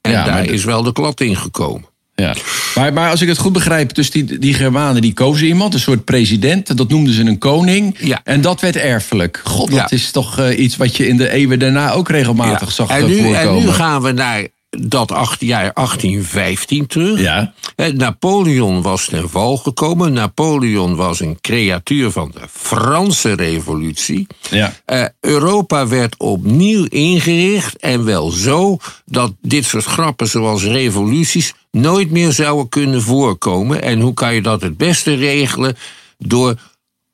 En 0.00 0.10
Ja, 0.10 0.24
daar 0.24 0.44
is 0.44 0.64
wel 0.64 0.82
de 0.82 0.92
klad 0.92 1.20
in 1.20 1.36
gekomen. 1.36 1.92
Ja. 2.14 2.34
Maar, 2.74 2.92
maar 2.92 3.10
als 3.10 3.20
ik 3.22 3.28
het 3.28 3.38
goed 3.38 3.52
begrijp, 3.52 3.94
dus 3.94 4.10
die, 4.10 4.38
die 4.38 4.54
Germanen 4.54 5.02
die 5.02 5.12
kozen 5.12 5.46
iemand, 5.46 5.74
een 5.74 5.80
soort 5.80 6.04
president, 6.04 6.76
dat 6.76 6.88
noemden 6.88 7.14
ze 7.14 7.22
een 7.24 7.38
koning. 7.38 7.96
Ja. 7.98 8.20
En 8.24 8.40
dat 8.40 8.60
werd 8.60 8.76
erfelijk. 8.76 9.40
God, 9.44 9.70
Ja. 9.70 9.80
dat 9.80 9.92
is 9.92 10.10
toch 10.10 10.38
eh, 10.38 10.58
iets 10.58 10.76
wat 10.76 10.96
je 10.96 11.06
in 11.08 11.16
de 11.16 11.30
eeuwen 11.30 11.58
daarna 11.58 11.92
ook 11.92 12.08
regelmatig 12.08 12.72
zag 12.72 12.88
en, 12.88 12.96
eh, 12.96 13.04
nu, 13.06 13.16
voorkomen. 13.16 13.40
en 13.40 13.54
nu 13.54 13.68
gaan 13.68 14.02
we 14.02 14.12
naar 14.12 14.46
dat 14.80 15.12
acht, 15.12 15.40
jaar 15.40 15.72
1815 15.74 16.86
terug. 16.86 17.20
Ja, 17.20 17.52
Napoleon 17.94 18.82
was 18.82 19.06
ten 19.06 19.30
val 19.30 19.56
gekomen. 19.56 20.12
Napoleon 20.12 20.96
was 20.96 21.20
een 21.20 21.38
creatuur 21.40 22.10
van 22.10 22.30
de 22.34 22.40
Franse 22.50 23.32
Revolutie. 23.32 24.26
ja. 24.50 24.72
Eh, 24.84 25.04
Europa 25.20 25.88
werd 25.88 26.16
opnieuw 26.18 26.84
ingericht 26.84 27.76
en 27.76 28.04
wel 28.04 28.30
zo 28.30 28.76
dat 29.04 29.32
dit 29.40 29.64
soort 29.64 29.84
grappen 29.84 30.28
zoals 30.28 30.64
revoluties 30.64 31.54
nooit 31.70 32.10
meer 32.10 32.32
zouden 32.32 32.68
kunnen 32.68 33.02
voorkomen. 33.02 33.82
En 33.82 34.00
hoe 34.00 34.14
kan 34.14 34.34
je 34.34 34.42
dat 34.42 34.62
het 34.62 34.76
beste 34.76 35.14
regelen? 35.14 35.76
Door 36.18 36.60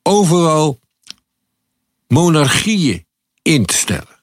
overal 0.03 0.79
monarchieën 2.07 3.05
in 3.41 3.65
te 3.65 3.73
stellen. 3.73 4.19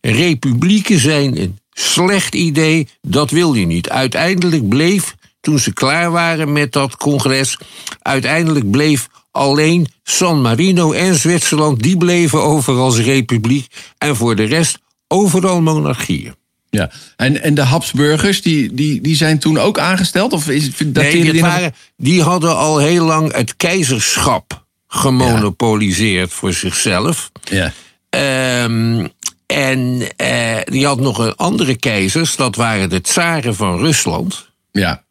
Republieken 0.00 0.98
zijn 0.98 1.40
een 1.40 1.58
slecht 1.74 2.34
idee, 2.34 2.88
dat 3.02 3.30
wil 3.30 3.54
je 3.54 3.66
niet. 3.66 3.88
Uiteindelijk 3.88 4.68
bleef, 4.68 5.14
toen 5.40 5.58
ze 5.58 5.72
klaar 5.72 6.10
waren 6.10 6.52
met 6.52 6.72
dat 6.72 6.96
congres, 6.96 7.58
uiteindelijk 8.02 8.70
bleef 8.70 9.08
alleen 9.30 9.86
San 10.02 10.40
Marino 10.42 10.92
en 10.92 11.14
Zwitserland, 11.14 11.82
die 11.82 11.96
bleven 11.96 12.42
over 12.42 12.74
als 12.74 12.98
republiek. 12.98 13.66
En 13.98 14.16
voor 14.16 14.36
de 14.36 14.44
rest 14.44 14.78
overal 15.08 15.60
monarchieën. 15.60 16.34
ja. 16.70 16.90
En, 17.16 17.42
en 17.42 17.54
de 17.54 17.62
Habsburgers, 17.62 18.42
die, 18.42 18.74
die, 18.74 19.00
die 19.00 19.16
zijn 19.16 19.38
toen 19.38 19.58
ook 19.58 19.78
aangesteld? 19.78 20.32
Of 20.32 20.48
is, 20.48 20.70
Nee, 20.78 20.92
dit 20.92 21.12
die 21.12 21.32
nog- 21.32 21.40
waren, 21.50 21.74
die 21.96 22.22
hadden 22.22 22.56
al 22.56 22.78
heel 22.78 23.04
lang 23.04 23.32
het 23.34 23.56
keizerschap 23.56 24.64
gemonopoliseerd 24.86 26.32
voor 26.32 26.52
zichzelf. 26.52 27.30
Ja. 27.44 27.72
Ehm, 28.10 29.06
en 29.54 30.02
eh, 30.16 30.56
die 30.64 30.86
had 30.86 31.00
nog 31.00 31.18
een 31.18 31.36
andere 31.36 31.76
keizers, 31.76 32.36
dat 32.36 32.56
waren 32.56 32.88
de 32.88 33.00
tsaren 33.00 33.54
van 33.54 33.78
Rusland. 33.78 34.50
Ja. 34.72 35.04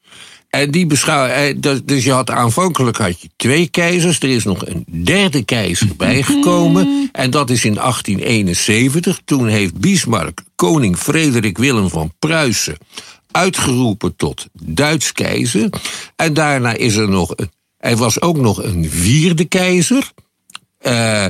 En 0.49 0.71
die 0.71 0.85
beschouw, 0.85 1.25
eh, 1.25 1.55
dus- 1.57 1.81
dus 1.83 2.03
je 2.03 2.11
had 2.11 2.29
aanvankelijk 2.29 2.97
had 2.97 3.21
je 3.21 3.29
twee 3.35 3.67
keizers. 3.67 4.19
Er 4.19 4.29
is 4.29 4.43
nog 4.43 4.67
een 4.67 4.85
derde 5.03 5.43
keizer 5.43 5.95
bijgekomen. 5.97 7.09
En 7.11 7.31
dat 7.31 7.49
is 7.49 7.65
in 7.65 7.77
1871. 7.77 9.19
Toen 9.25 9.47
heeft 9.47 9.79
Bismarck 9.79 10.41
koning 10.55 10.97
Frederik 10.97 11.57
Willem 11.57 11.89
van 11.89 12.13
Pruisen 12.19 12.77
uitgeroepen 13.31 14.15
tot 14.15 14.47
Duits 14.61 15.11
keizer. 15.11 15.69
En 16.15 16.33
daarna 16.33 16.73
is 16.73 16.95
er 16.95 17.09
nog. 17.09 17.35
Er 17.77 17.97
was 17.97 18.21
ook 18.21 18.37
nog 18.37 18.63
een 18.63 18.89
vierde 18.89 19.45
keizer. 19.45 20.11
Eh, 20.77 21.25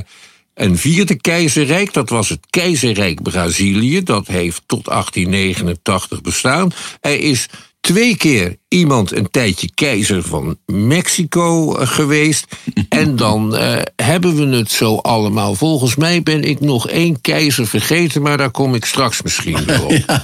een 0.54 0.78
vierde 0.78 1.14
keizerrijk, 1.14 1.92
dat 1.92 2.08
was 2.08 2.28
het 2.28 2.46
keizerrijk 2.50 3.22
Brazilië. 3.22 4.02
Dat 4.02 4.26
heeft 4.26 4.62
tot 4.66 4.84
1889 4.84 6.20
bestaan. 6.20 6.70
Er 7.00 7.20
is 7.20 7.48
twee 7.84 8.16
keer 8.16 8.56
iemand 8.68 9.12
een 9.12 9.30
tijdje 9.30 9.70
keizer 9.74 10.22
van 10.22 10.58
Mexico 10.66 11.76
eh, 11.76 11.86
geweest. 11.86 12.46
En 12.88 13.16
dan 13.16 13.56
eh, 13.56 13.82
hebben 13.96 14.36
we 14.36 14.56
het 14.56 14.70
zo 14.70 14.96
allemaal. 14.96 15.54
Volgens 15.54 15.96
mij 15.96 16.22
ben 16.22 16.44
ik 16.44 16.60
nog 16.60 16.88
één 16.88 17.20
keizer 17.20 17.66
vergeten, 17.66 18.22
maar 18.22 18.36
daar 18.36 18.50
kom 18.50 18.74
ik 18.74 18.84
straks 18.84 19.22
misschien 19.22 19.64
wel 19.66 19.84
op. 19.84 20.22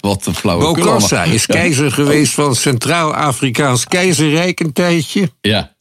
Wat 0.00 0.26
een 0.26 0.34
flauwe 0.34 0.64
Bokassa 0.64 1.24
is 1.24 1.46
keizer 1.46 1.92
geweest 1.92 2.32
van 2.32 2.54
Centraal-Afrikaans 2.54 3.84
keizerrijk 3.84 4.60
een 4.60 4.72
tijdje. 4.72 5.30
Ja. 5.40 5.72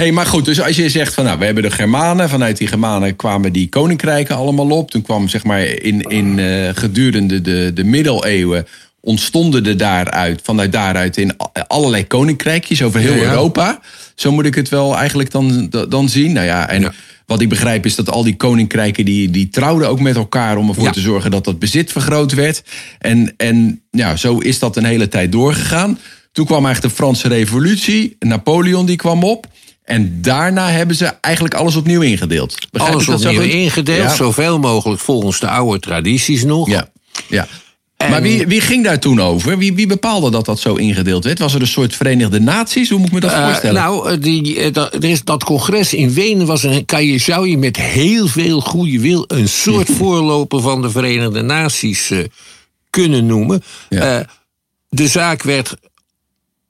Hey, 0.00 0.12
maar 0.12 0.26
goed, 0.26 0.44
dus 0.44 0.60
als 0.60 0.76
je 0.76 0.88
zegt 0.88 1.14
van 1.14 1.24
nou, 1.24 1.38
we 1.38 1.44
hebben 1.44 1.62
de 1.62 1.70
Germanen, 1.70 2.28
vanuit 2.28 2.56
die 2.56 2.66
Germanen 2.66 3.16
kwamen 3.16 3.52
die 3.52 3.68
koninkrijken 3.68 4.36
allemaal 4.36 4.70
op. 4.70 4.90
Toen 4.90 5.02
kwam 5.02 5.28
zeg 5.28 5.44
maar 5.44 5.62
in, 5.62 6.00
in 6.00 6.38
eh, 6.38 6.68
gedurende 6.74 7.40
de, 7.40 7.70
de 7.74 7.84
middeleeuwen 7.84 8.66
ontstonden 9.00 9.66
er 9.66 9.76
daaruit, 9.76 10.40
vanuit 10.42 10.72
daaruit 10.72 11.16
in 11.16 11.36
allerlei 11.66 12.06
koninkrijkjes 12.06 12.82
over 12.82 13.00
heel 13.00 13.14
Ja, 13.14 13.22
ja. 13.22 13.30
Europa. 13.30 13.80
Zo 14.14 14.32
moet 14.32 14.46
ik 14.46 14.54
het 14.54 14.68
wel 14.68 14.96
eigenlijk 14.96 15.30
dan, 15.30 15.70
dan 15.88 16.08
zien. 16.08 16.32
Nou 16.32 16.46
ja, 16.46 16.68
en 16.68 16.80
Ja. 16.80 16.92
wat 17.26 17.40
ik 17.40 17.48
begrijp 17.48 17.84
is 17.86 17.94
dat 17.94 18.10
al 18.10 18.22
die 18.22 18.36
koninkrijken 18.36 19.04
die, 19.04 19.30
die 19.30 19.48
trouwden 19.48 19.88
ook 19.88 20.00
met 20.00 20.16
elkaar 20.16 20.56
om 20.56 20.68
ervoor 20.68 20.90
te 20.90 21.00
zorgen 21.00 21.30
dat 21.30 21.44
dat 21.44 21.58
bezit 21.58 21.92
vergroot 21.92 22.32
werd. 22.32 22.62
En, 22.98 23.34
en 23.36 23.82
ja, 23.90 24.16
zo 24.16 24.38
is 24.38 24.58
dat 24.58 24.76
een 24.76 24.84
hele 24.84 25.08
tijd 25.08 25.32
doorgegaan. 25.32 25.98
Toen 26.32 26.46
kwam 26.46 26.64
eigenlijk 26.64 26.94
de 26.94 27.02
Franse 27.02 27.28
Revolutie. 27.28 28.16
Napoleon 28.18 28.86
die 28.86 28.96
kwam 28.96 29.24
op. 29.24 29.46
En 29.90 30.18
daarna 30.22 30.70
hebben 30.70 30.96
ze 30.96 31.04
eigenlijk 31.20 31.54
alles 31.54 31.76
opnieuw 31.76 32.00
ingedeeld. 32.00 32.54
Begrijp 32.70 32.94
Alles 32.94 33.08
opnieuw 33.08 33.40
ingedeeld, 33.40 33.98
Ja. 34.10 34.14
zoveel 34.14 34.58
mogelijk 34.58 35.00
volgens 35.00 35.40
de 35.40 35.48
oude 35.48 35.80
tradities 35.80 36.44
nog. 36.44 36.68
Ja, 36.68 36.88
ja. 37.28 37.46
En- 37.96 38.10
Maar 38.10 38.22
wie, 38.22 38.46
wie 38.46 38.60
ging 38.60 38.84
daar 38.84 38.98
toen 38.98 39.20
over? 39.20 39.58
Wie, 39.58 39.74
wie 39.74 39.86
bepaalde 39.86 40.30
dat 40.30 40.44
dat 40.44 40.60
zo 40.60 40.74
ingedeeld 40.74 41.24
werd? 41.24 41.38
Was 41.38 41.54
er 41.54 41.60
een 41.60 41.66
soort 41.66 41.96
Verenigde 41.96 42.40
Naties? 42.40 42.88
Hoe 42.90 42.98
moet 42.98 43.06
ik 43.08 43.12
me 43.14 43.20
dat 43.20 43.32
Eh, 43.32 43.44
voorstellen? 43.44 43.80
nou, 43.82 44.10
eh, 44.10 44.16
die, 44.20 44.58
eh, 44.60 44.72
dat, 44.72 44.94
er 44.94 45.04
is, 45.04 45.24
dat 45.24 45.44
congres 45.44 45.94
in 45.94 46.12
Wenen 46.12 46.46
was 46.46 46.62
een, 46.62 46.84
kan 46.84 47.04
je, 47.06 47.18
zou 47.18 47.48
je 47.48 47.58
met 47.58 47.76
heel 47.76 48.26
veel 48.26 48.60
goede 48.60 49.00
wil 49.00 49.24
een 49.26 49.48
soort 49.48 49.90
voorloper 49.98 50.60
van 50.60 50.82
de 50.82 50.90
Verenigde 50.90 51.42
Naties 51.42 52.12
kunnen 52.90 53.26
noemen. 53.26 53.62
Ja. 53.88 54.26
De 54.88 55.08
zaak 55.08 55.42
werd 55.42 55.76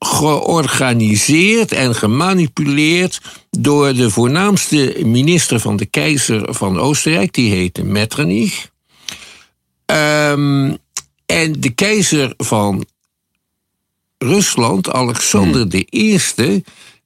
georganiseerd 0.05 1.73
en 1.73 1.95
gemanipuleerd 1.95 3.21
door 3.51 3.95
de 3.95 4.11
voornaamste 4.11 4.97
minister 5.05 5.61
van 5.61 5.77
de 5.77 5.87
keizer 5.87 6.55
van 6.55 6.79
Oostenrijk, 6.79 7.33
die 7.33 7.51
heette 7.51 7.85
Metternich. 7.85 8.71
Ehm, 9.87 10.75
en 11.27 11.61
de 11.61 11.71
keizer 11.75 12.35
van 12.37 12.85
Rusland, 14.19 14.91
Alexander 14.91 15.85
I, 15.91 16.19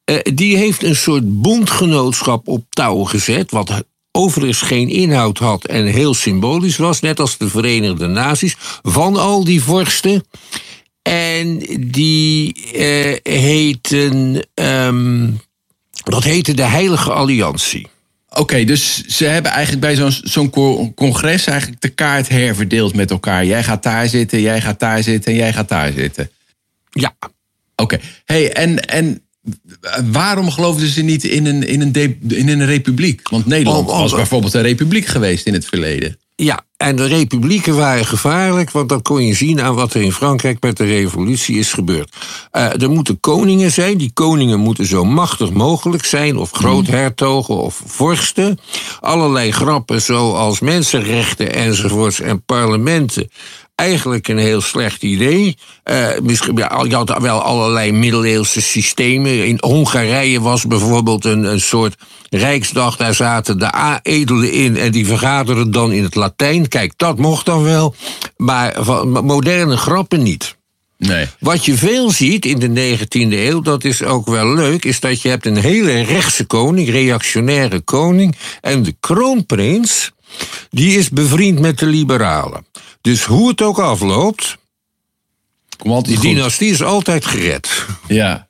eh, 0.04 0.16
die 0.22 0.56
heeft 0.56 0.82
een 0.82 0.96
soort 0.96 1.40
bondgenootschap 1.42 2.48
op 2.48 2.64
touw 2.68 3.04
gezet, 3.04 3.50
wat 3.50 3.84
overigens 4.12 4.60
geen 4.60 4.88
inhoud 4.88 5.38
had 5.38 5.64
en 5.64 5.84
heel 5.86 6.14
symbolisch 6.14 6.76
was, 6.76 7.00
net 7.00 7.20
als 7.20 7.36
de 7.36 7.48
Verenigde 7.48 8.06
Naties, 8.06 8.56
van 8.82 9.16
al 9.16 9.44
die 9.44 9.62
vorsten. 9.62 10.24
En 11.12 11.58
die 11.80 12.54
eh, 12.72 13.16
heten, 13.40 14.46
ehm, 14.54 15.30
dat 16.04 16.24
heette 16.24 16.54
de 16.54 16.62
Heilige 16.62 17.12
Alliantie. 17.12 17.86
Oké, 18.28 18.64
dus 18.64 19.04
ze 19.06 19.24
hebben 19.24 19.50
eigenlijk 19.50 19.80
bij 19.82 19.94
zo'n 19.94 20.10
zo'n 20.30 20.50
co- 20.50 20.92
congres 20.94 21.46
eigenlijk 21.46 21.80
de 21.80 21.88
kaart 21.88 22.28
herverdeeld 22.28 22.94
met 22.94 23.10
elkaar. 23.10 23.44
Jij 23.46 23.64
gaat 23.64 23.82
daar 23.82 24.08
zitten, 24.08 24.40
jij 24.40 24.60
gaat 24.60 24.80
daar 24.80 25.02
zitten 25.02 25.32
en 25.32 25.38
jij 25.38 25.52
gaat 25.52 25.68
daar 25.68 25.92
zitten. 25.92 26.30
Ja, 26.90 27.14
Oké, 27.76 27.98
hey, 28.24 28.52
en, 28.52 28.84
en 28.88 29.22
waarom 30.12 30.50
geloofden 30.50 30.88
ze 30.88 31.02
niet 31.02 31.24
in 31.24 31.46
een, 31.46 31.66
in 31.66 31.80
een, 31.80 31.92
de- 31.92 32.16
in 32.28 32.48
een 32.48 32.66
republiek? 32.66 33.28
Want 33.28 33.46
Nederland 33.46 33.88
Om- 33.88 33.94
om- 33.94 34.00
was 34.00 34.12
bijvoorbeeld 34.12 34.54
een 34.54 34.62
republiek 34.62 35.06
geweest 35.06 35.46
in 35.46 35.52
het 35.52 35.64
verleden. 35.66 36.18
Ja, 36.36 36.64
en 36.76 36.96
de 36.96 37.06
republieken 37.06 37.76
waren 37.76 38.06
gevaarlijk, 38.06 38.70
want 38.70 38.88
dat 38.88 39.02
kon 39.02 39.26
je 39.26 39.34
zien 39.34 39.60
aan 39.60 39.74
wat 39.74 39.94
er 39.94 40.02
in 40.02 40.12
Frankrijk 40.12 40.62
met 40.62 40.76
de 40.76 40.84
revolutie 40.84 41.58
is 41.58 41.72
gebeurd. 41.72 42.16
Eh, 42.50 42.82
er 42.82 42.90
moeten 42.90 43.20
koningen 43.20 43.72
zijn, 43.72 43.98
die 43.98 44.10
koningen 44.12 44.60
moeten 44.60 44.86
zo 44.86 45.04
machtig 45.04 45.52
mogelijk 45.52 46.04
zijn, 46.04 46.36
of 46.36 46.50
groothertogen 46.50 47.56
of 47.56 47.82
vorsten. 47.86 48.58
Allerlei 49.00 49.52
grappen 49.52 50.02
zoals 50.02 50.60
mensenrechten 50.60 51.54
enzovoorts 51.54 52.20
en 52.20 52.44
parlementen 52.44 53.30
eigenlijk 53.74 54.28
een 54.28 54.38
heel 54.38 54.60
slecht 54.60 55.02
idee. 55.02 55.56
Uh, 55.84 56.08
misschien, 56.22 56.56
ja, 56.56 56.84
je 56.88 56.94
had 56.94 57.18
wel 57.18 57.42
allerlei 57.42 57.92
middeleeuwse 57.92 58.62
systemen. 58.62 59.46
In 59.46 59.58
Hongarije 59.60 60.40
was 60.40 60.66
bijvoorbeeld 60.66 61.24
een, 61.24 61.44
een 61.44 61.60
soort 61.60 61.94
Rijksdag. 62.30 62.96
Daar 62.96 63.14
zaten 63.14 63.58
de 63.58 63.74
A-edelen 63.74 64.52
in 64.52 64.76
en 64.76 64.92
die 64.92 65.06
vergaderen 65.06 65.70
dan 65.70 65.92
in 65.92 66.02
het 66.02 66.14
Latijn. 66.14 66.68
Kijk, 66.68 66.92
dat 66.96 67.18
mocht 67.18 67.46
dan 67.46 67.62
wel. 67.62 67.94
Maar 68.36 68.74
van 68.78 69.08
moderne 69.08 69.76
grappen 69.76 70.22
niet. 70.22 70.56
Nee. 70.98 71.26
Wat 71.38 71.64
je 71.64 71.74
veel 71.74 72.10
ziet 72.10 72.46
in 72.46 72.58
de 72.58 72.96
19e 72.98 73.32
eeuw, 73.32 73.60
dat 73.60 73.84
is 73.84 74.02
ook 74.02 74.26
wel 74.26 74.54
leuk, 74.54 74.84
is 74.84 75.00
dat 75.00 75.22
je 75.22 75.28
hebt 75.28 75.46
een 75.46 75.56
hele 75.56 76.02
rechtse 76.02 76.44
koning, 76.44 76.90
reactionaire 76.90 77.80
koning, 77.80 78.36
en 78.60 78.82
de 78.82 78.94
kroonprins, 79.00 80.12
die 80.70 80.98
is 80.98 81.10
bevriend 81.10 81.60
met 81.60 81.78
de 81.78 81.86
liberalen. 81.86 82.66
Dus 83.04 83.24
hoe 83.24 83.48
het 83.48 83.62
ook 83.62 83.78
afloopt, 83.78 84.56
die 86.02 86.20
dynastie 86.20 86.70
is 86.70 86.82
altijd 86.82 87.26
gered. 87.26 87.86
Ja. 88.08 88.48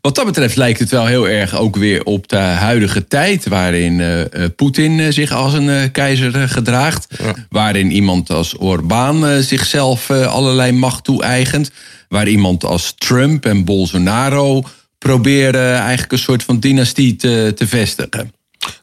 Wat 0.00 0.14
dat 0.14 0.24
betreft 0.24 0.56
lijkt 0.56 0.78
het 0.78 0.90
wel 0.90 1.06
heel 1.06 1.28
erg 1.28 1.56
ook 1.56 1.76
weer 1.76 2.04
op 2.04 2.28
de 2.28 2.36
huidige 2.36 3.06
tijd, 3.06 3.48
waarin 3.48 3.98
uh, 3.98 4.44
Poetin 4.56 4.98
uh, 4.98 5.12
zich 5.12 5.32
als 5.32 5.52
een 5.52 5.90
keizer 5.90 6.48
gedraagt, 6.48 7.06
waarin 7.48 7.90
iemand 7.90 8.30
als 8.30 8.58
Orbán 8.58 9.42
zichzelf 9.42 10.10
allerlei 10.10 10.72
macht 10.72 11.04
toe-eigent, 11.04 11.70
waar 12.08 12.28
iemand 12.28 12.64
als 12.64 12.94
Trump 12.98 13.46
en 13.46 13.64
Bolsonaro 13.64 14.62
proberen 14.98 15.74
eigenlijk 15.74 16.12
een 16.12 16.18
soort 16.18 16.42
van 16.42 16.60
dynastie 16.60 17.16
te, 17.16 17.52
te 17.56 17.66
vestigen. 17.66 18.32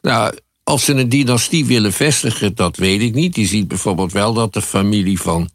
Nou, 0.02 0.34
of 0.68 0.82
ze 0.82 0.94
een 0.94 1.08
dynastie 1.08 1.64
willen 1.64 1.92
vestigen, 1.92 2.54
dat 2.54 2.76
weet 2.76 3.00
ik 3.00 3.14
niet. 3.14 3.36
Je 3.36 3.46
ziet 3.46 3.68
bijvoorbeeld 3.68 4.12
wel 4.12 4.32
dat 4.32 4.52
de 4.52 4.62
familie 4.62 5.20
van, 5.20 5.48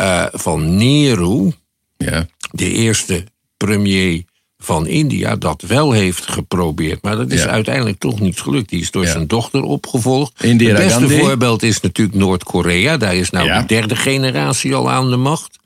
uh, 0.00 0.26
van 0.32 0.76
Nehru, 0.76 1.52
ja. 1.96 2.26
de 2.50 2.70
eerste 2.70 3.24
premier 3.56 4.24
van 4.58 4.86
India, 4.86 5.36
dat 5.36 5.62
wel 5.62 5.92
heeft 5.92 6.30
geprobeerd. 6.30 7.02
Maar 7.02 7.16
dat 7.16 7.30
is 7.30 7.46
uiteindelijk 7.46 7.98
toch 7.98 8.20
niet 8.20 8.40
gelukt. 8.40 8.68
Die 8.68 8.80
is 8.80 8.90
door 8.90 9.06
zijn 9.06 9.26
dochter 9.26 9.62
opgevolgd. 9.62 10.32
Het 10.36 10.58
beste 10.58 11.08
voorbeeld 11.08 11.62
is 11.62 11.80
natuurlijk 11.80 12.16
Noord-Korea. 12.16 12.96
Daar 12.96 13.14
is 13.14 13.30
nou 13.30 13.60
de 13.60 13.66
derde 13.66 13.96
generatie 13.96 14.74
al 14.74 14.90
aan 14.90 15.10
de 15.10 15.16
macht. 15.16 15.58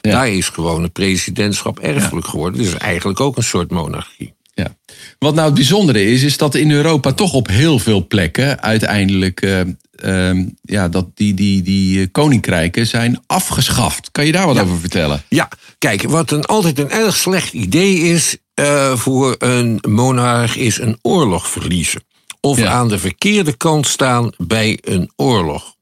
Daar 0.00 0.28
is 0.28 0.48
gewoon 0.48 0.82
het 0.82 0.92
presidentschap 0.92 1.78
erfelijk 1.78 2.26
geworden. 2.26 2.62
Dus 2.62 2.74
eigenlijk 2.74 3.20
ook 3.20 3.36
een 3.36 3.42
soort 3.42 3.70
monarchie. 3.70 4.34
Ja. 4.54 4.76
Wat 5.18 5.34
nou 5.34 5.46
het 5.46 5.54
bijzondere 5.54 6.04
is, 6.04 6.22
is 6.22 6.36
dat 6.36 6.54
in 6.54 6.70
Europa 6.70 7.12
toch 7.12 7.32
op 7.32 7.48
heel 7.48 7.78
veel 7.78 8.06
plekken 8.06 8.62
uiteindelijk 8.62 9.42
uh, 9.42 9.60
uh, 10.04 10.46
ja, 10.62 10.88
dat 10.88 11.06
die, 11.14 11.34
die, 11.34 11.62
die 11.62 12.08
koninkrijken 12.08 12.86
zijn 12.86 13.22
afgeschaft. 13.26 14.10
Kan 14.12 14.26
je 14.26 14.32
daar 14.32 14.46
wat 14.46 14.60
over 14.60 14.78
vertellen? 14.78 15.22
Ja, 15.28 15.48
kijk, 15.78 16.02
wat 16.02 16.30
een, 16.30 16.44
altijd 16.44 16.78
een 16.78 16.90
erg 16.90 17.16
slecht 17.16 17.52
idee 17.52 17.98
is 17.98 18.36
uh, 18.54 18.96
voor 18.96 19.34
een 19.38 19.78
monarch, 19.88 20.56
is 20.56 20.78
een 20.78 20.98
oorlog 21.02 21.48
verliezen. 21.48 22.02
Of 22.40 22.58
ja. 22.58 22.70
aan 22.70 22.88
de 22.88 22.98
verkeerde 22.98 23.56
kant 23.56 23.86
staan 23.86 24.32
bij 24.36 24.78
een 24.80 25.10
oorlog. 25.16 25.74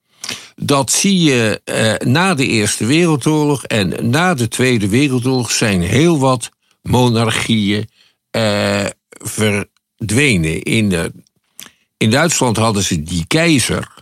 Dat 0.56 0.92
zie 0.92 1.18
je 1.18 1.60
na 2.04 2.34
de 2.34 2.46
Eerste 2.46 2.86
Wereldoorlog 2.86 3.64
en 3.64 4.10
na 4.10 4.34
de 4.34 4.48
Tweede 4.48 4.88
Wereldoorlog 4.88 5.50
zijn 5.50 5.82
heel 5.82 6.18
wat 6.18 6.50
monarchieën 6.82 7.88
uh, 8.36 8.86
verdwenen. 9.08 10.62
In, 10.62 10.88
de, 10.88 11.12
in 11.96 12.10
Duitsland 12.10 12.56
hadden 12.56 12.82
ze 12.82 13.02
die 13.02 13.24
keizer. 13.26 13.94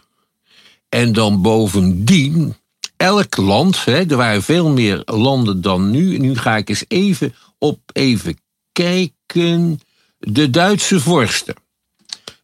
En 0.88 1.12
dan 1.12 1.42
bovendien, 1.42 2.56
elk 2.97 3.37
land, 3.37 3.85
hè, 3.85 4.11
er 4.11 4.16
waren 4.16 4.42
veel 4.42 4.68
meer 4.68 5.02
landen 5.04 5.61
dan 5.61 5.90
nu. 5.90 6.18
Nu 6.18 6.37
ga 6.37 6.56
ik 6.56 6.68
eens 6.68 6.85
even 6.88 7.35
op 7.59 7.80
even 7.92 8.38
kijken. 8.73 9.80
De 10.18 10.50
Duitse 10.50 11.00
vorsten. 11.00 11.54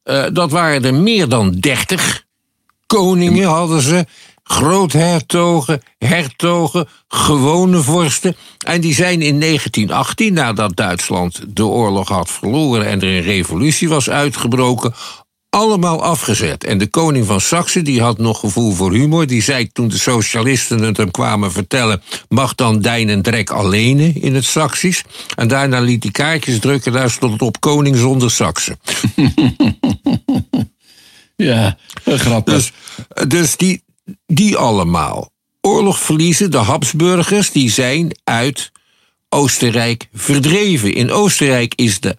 Uh, 0.04 0.26
dat 0.32 0.50
waren 0.50 0.84
er 0.84 0.94
meer 0.94 1.28
dan 1.28 1.50
dertig. 1.50 2.24
Koningen 2.86 3.48
hadden 3.48 3.80
ze 3.80 4.06
groothertogen, 4.42 5.82
hertogen, 5.98 6.88
gewone 7.08 7.82
vorsten. 7.82 8.36
En 8.66 8.80
die 8.80 8.94
zijn 8.94 9.22
in 9.22 9.40
1918, 9.40 10.32
nadat 10.32 10.76
Duitsland 10.76 11.40
de 11.48 11.64
oorlog 11.64 12.08
had 12.08 12.30
verloren 12.30 12.86
en 12.86 13.00
er 13.00 13.08
een 13.08 13.22
revolutie 13.22 13.88
was 13.88 14.10
uitgebroken, 14.10 14.94
allemaal 15.56 16.02
afgezet. 16.02 16.64
En 16.64 16.78
de 16.78 16.86
koning 16.86 17.26
van 17.26 17.40
Saxe, 17.40 17.82
die 17.82 18.00
had 18.00 18.18
nog 18.18 18.40
gevoel 18.40 18.72
voor 18.72 18.92
humor. 18.92 19.26
Die 19.26 19.42
zei 19.42 19.72
toen 19.72 19.88
de 19.88 19.98
socialisten 19.98 20.82
het 20.82 20.96
hem 20.96 21.10
kwamen 21.10 21.52
vertellen... 21.52 22.02
mag 22.28 22.54
dan 22.54 22.80
Dijn 22.80 23.08
en 23.08 23.22
Drek 23.22 23.50
alleen 23.50 24.22
in 24.22 24.34
het 24.34 24.44
Saxisch. 24.44 25.04
En 25.34 25.48
daarna 25.48 25.80
liet 25.80 26.02
hij 26.02 26.12
kaartjes 26.12 26.58
drukken, 26.58 26.92
daar 26.92 27.10
stond 27.10 27.32
het 27.32 27.42
op 27.42 27.60
koning 27.60 27.96
zonder 27.96 28.30
Saxe. 28.30 28.76
ja, 31.36 31.76
grappig. 32.04 32.54
Dus, 32.54 32.72
dus 33.28 33.56
die, 33.56 33.82
die 34.26 34.56
allemaal 34.56 35.30
oorlog 35.60 35.98
verliezen, 35.98 36.50
de 36.50 36.56
Habsburgers, 36.56 37.50
die 37.50 37.70
zijn 37.70 38.16
uit 38.24 38.72
Oostenrijk 39.28 40.08
verdreven. 40.12 40.94
In 40.94 41.10
Oostenrijk 41.10 41.74
is 41.74 42.00
de 42.00 42.16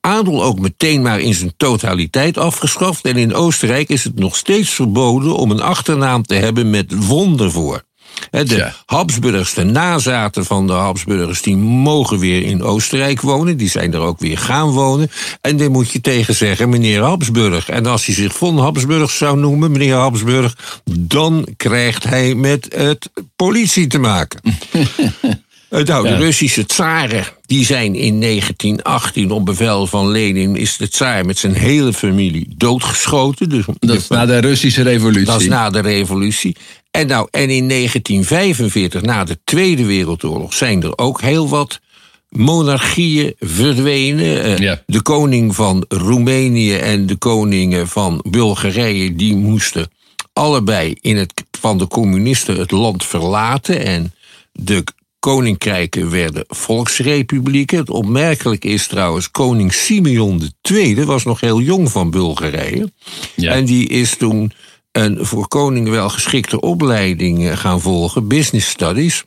adel 0.00 0.44
ook 0.44 0.58
meteen 0.58 1.02
maar 1.02 1.20
in 1.20 1.34
zijn 1.34 1.54
totaliteit 1.56 2.38
afgeschaft. 2.38 3.04
En 3.04 3.16
in 3.16 3.34
Oostenrijk 3.34 3.88
is 3.88 4.04
het 4.04 4.18
nog 4.18 4.36
steeds 4.36 4.70
verboden 4.70 5.36
om 5.36 5.50
een 5.50 5.62
achternaam 5.62 6.22
te 6.22 6.34
hebben 6.34 6.70
met 6.70 7.06
wonder 7.06 7.50
voor. 7.50 7.83
De 8.30 8.72
Habsburgers, 8.86 9.54
de 9.54 9.64
nazaten 9.64 10.44
van 10.44 10.66
de 10.66 10.72
Habsburgers, 10.72 11.42
die 11.42 11.56
mogen 11.56 12.18
weer 12.18 12.42
in 12.42 12.62
Oostenrijk 12.62 13.20
wonen. 13.20 13.56
Die 13.56 13.70
zijn 13.70 13.94
er 13.94 14.00
ook 14.00 14.20
weer 14.20 14.38
gaan 14.38 14.70
wonen. 14.70 15.10
En 15.40 15.56
dan 15.56 15.70
moet 15.70 15.90
je 15.90 16.00
tegen 16.00 16.34
zeggen, 16.34 16.68
meneer 16.68 17.02
Habsburg. 17.02 17.68
En 17.68 17.86
als 17.86 18.06
hij 18.06 18.14
zich 18.14 18.34
von 18.34 18.58
Habsburg 18.58 19.10
zou 19.10 19.38
noemen, 19.38 19.72
meneer 19.72 19.94
Habsburg, 19.94 20.56
dan 20.90 21.46
krijgt 21.56 22.04
hij 22.04 22.34
met 22.34 22.66
het 22.76 23.10
politie 23.36 23.86
te 23.86 23.98
maken. 23.98 24.40
Nou, 25.82 26.08
de 26.08 26.16
Russische 26.16 26.66
tsaren, 26.66 27.24
die 27.46 27.64
zijn 27.64 27.94
in 27.94 28.20
1918 28.20 29.30
op 29.30 29.44
bevel 29.44 29.86
van 29.86 30.10
Lenin... 30.10 30.56
is 30.56 30.76
de 30.76 30.88
tsaar 30.88 31.26
met 31.26 31.38
zijn 31.38 31.54
hele 31.54 31.92
familie 31.92 32.54
doodgeschoten. 32.56 33.48
Dus, 33.48 33.64
dat 33.78 33.96
is 33.96 34.08
na 34.08 34.26
de 34.26 34.38
Russische 34.38 34.82
revolutie. 34.82 35.24
Dat 35.24 35.40
is 35.40 35.48
na 35.48 35.70
de 35.70 35.80
revolutie. 35.80 36.56
En, 36.94 37.06
nou, 37.06 37.28
en 37.30 37.50
in 37.50 37.68
1945, 37.68 39.02
na 39.02 39.24
de 39.24 39.38
Tweede 39.44 39.84
Wereldoorlog, 39.84 40.54
zijn 40.54 40.82
er 40.82 40.98
ook 40.98 41.20
heel 41.20 41.48
wat 41.48 41.80
monarchieën 42.28 43.34
verdwenen. 43.38 44.62
Ja. 44.62 44.82
De 44.86 45.02
koning 45.02 45.54
van 45.54 45.84
Roemenië 45.88 46.74
en 46.74 47.06
de 47.06 47.16
koningen 47.16 47.88
van 47.88 48.24
Bulgarije, 48.28 49.14
die 49.14 49.36
moesten 49.36 49.90
allebei 50.32 50.96
in 51.00 51.16
het, 51.16 51.44
van 51.60 51.78
de 51.78 51.86
communisten 51.86 52.58
het 52.58 52.70
land 52.70 53.04
verlaten. 53.04 53.84
En 53.84 54.12
de 54.52 54.84
koninkrijken 55.18 56.10
werden 56.10 56.44
volksrepublieken. 56.48 57.78
Het 57.78 57.90
opmerkelijk 57.90 58.64
is 58.64 58.86
trouwens, 58.86 59.30
koning 59.30 59.72
Simeon 59.72 60.50
II 60.70 61.04
was 61.04 61.24
nog 61.24 61.40
heel 61.40 61.60
jong 61.60 61.90
van 61.90 62.10
Bulgarije. 62.10 62.92
Ja. 63.34 63.52
En 63.52 63.64
die 63.64 63.88
is 63.88 64.16
toen 64.16 64.52
een 64.96 65.26
voor 65.26 65.48
koning 65.48 65.88
wel 65.88 66.08
geschikte 66.08 66.60
opleiding 66.60 67.48
eh, 67.48 67.56
gaan 67.56 67.80
volgen, 67.80 68.28
business 68.28 68.68
studies. 68.68 69.24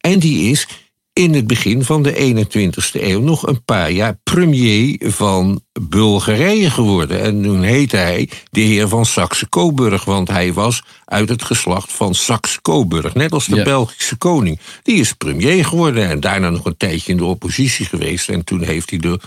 En 0.00 0.18
die 0.18 0.50
is 0.50 0.66
in 1.12 1.34
het 1.34 1.46
begin 1.46 1.84
van 1.84 2.02
de 2.02 2.44
21ste 2.46 3.02
eeuw 3.02 3.20
nog 3.20 3.46
een 3.46 3.64
paar 3.64 3.90
jaar 3.90 4.18
premier 4.22 4.96
van 5.00 5.60
Bulgarije 5.80 6.70
geworden. 6.70 7.20
En 7.20 7.42
toen 7.42 7.62
heette 7.62 7.96
hij 7.96 8.28
de 8.50 8.60
heer 8.60 8.88
van 8.88 9.06
Saxe-Coburg, 9.06 10.04
want 10.04 10.28
hij 10.28 10.52
was 10.52 10.82
uit 11.04 11.28
het 11.28 11.42
geslacht 11.42 11.92
van 11.92 12.14
Saxe-Coburg, 12.14 13.14
net 13.14 13.32
als 13.32 13.46
de 13.46 13.56
Ja. 13.56 13.62
Belgische 13.62 14.16
koning. 14.16 14.58
Die 14.82 14.96
is 14.96 15.12
premier 15.12 15.64
geworden 15.64 16.08
en 16.08 16.20
daarna 16.20 16.50
nog 16.50 16.64
een 16.64 16.76
tijdje 16.76 17.12
in 17.12 17.18
de 17.18 17.24
oppositie 17.24 17.86
geweest. 17.86 18.28
En 18.28 18.44
toen 18.44 18.62
heeft 18.62 18.90
hij 18.90 18.98
de 18.98 19.20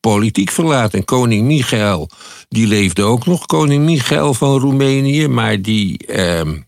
politiek 0.00 0.50
verlaten. 0.50 0.98
En 0.98 1.04
koning 1.04 1.46
Michael, 1.46 2.10
die 2.48 2.66
leefde 2.66 3.02
ook 3.02 3.26
nog, 3.26 3.46
koning 3.46 3.84
Michael 3.84 4.34
van 4.34 4.58
Roemenië, 4.58 5.28
maar 5.28 5.62
die 5.62 6.06
ehm, 6.06 6.60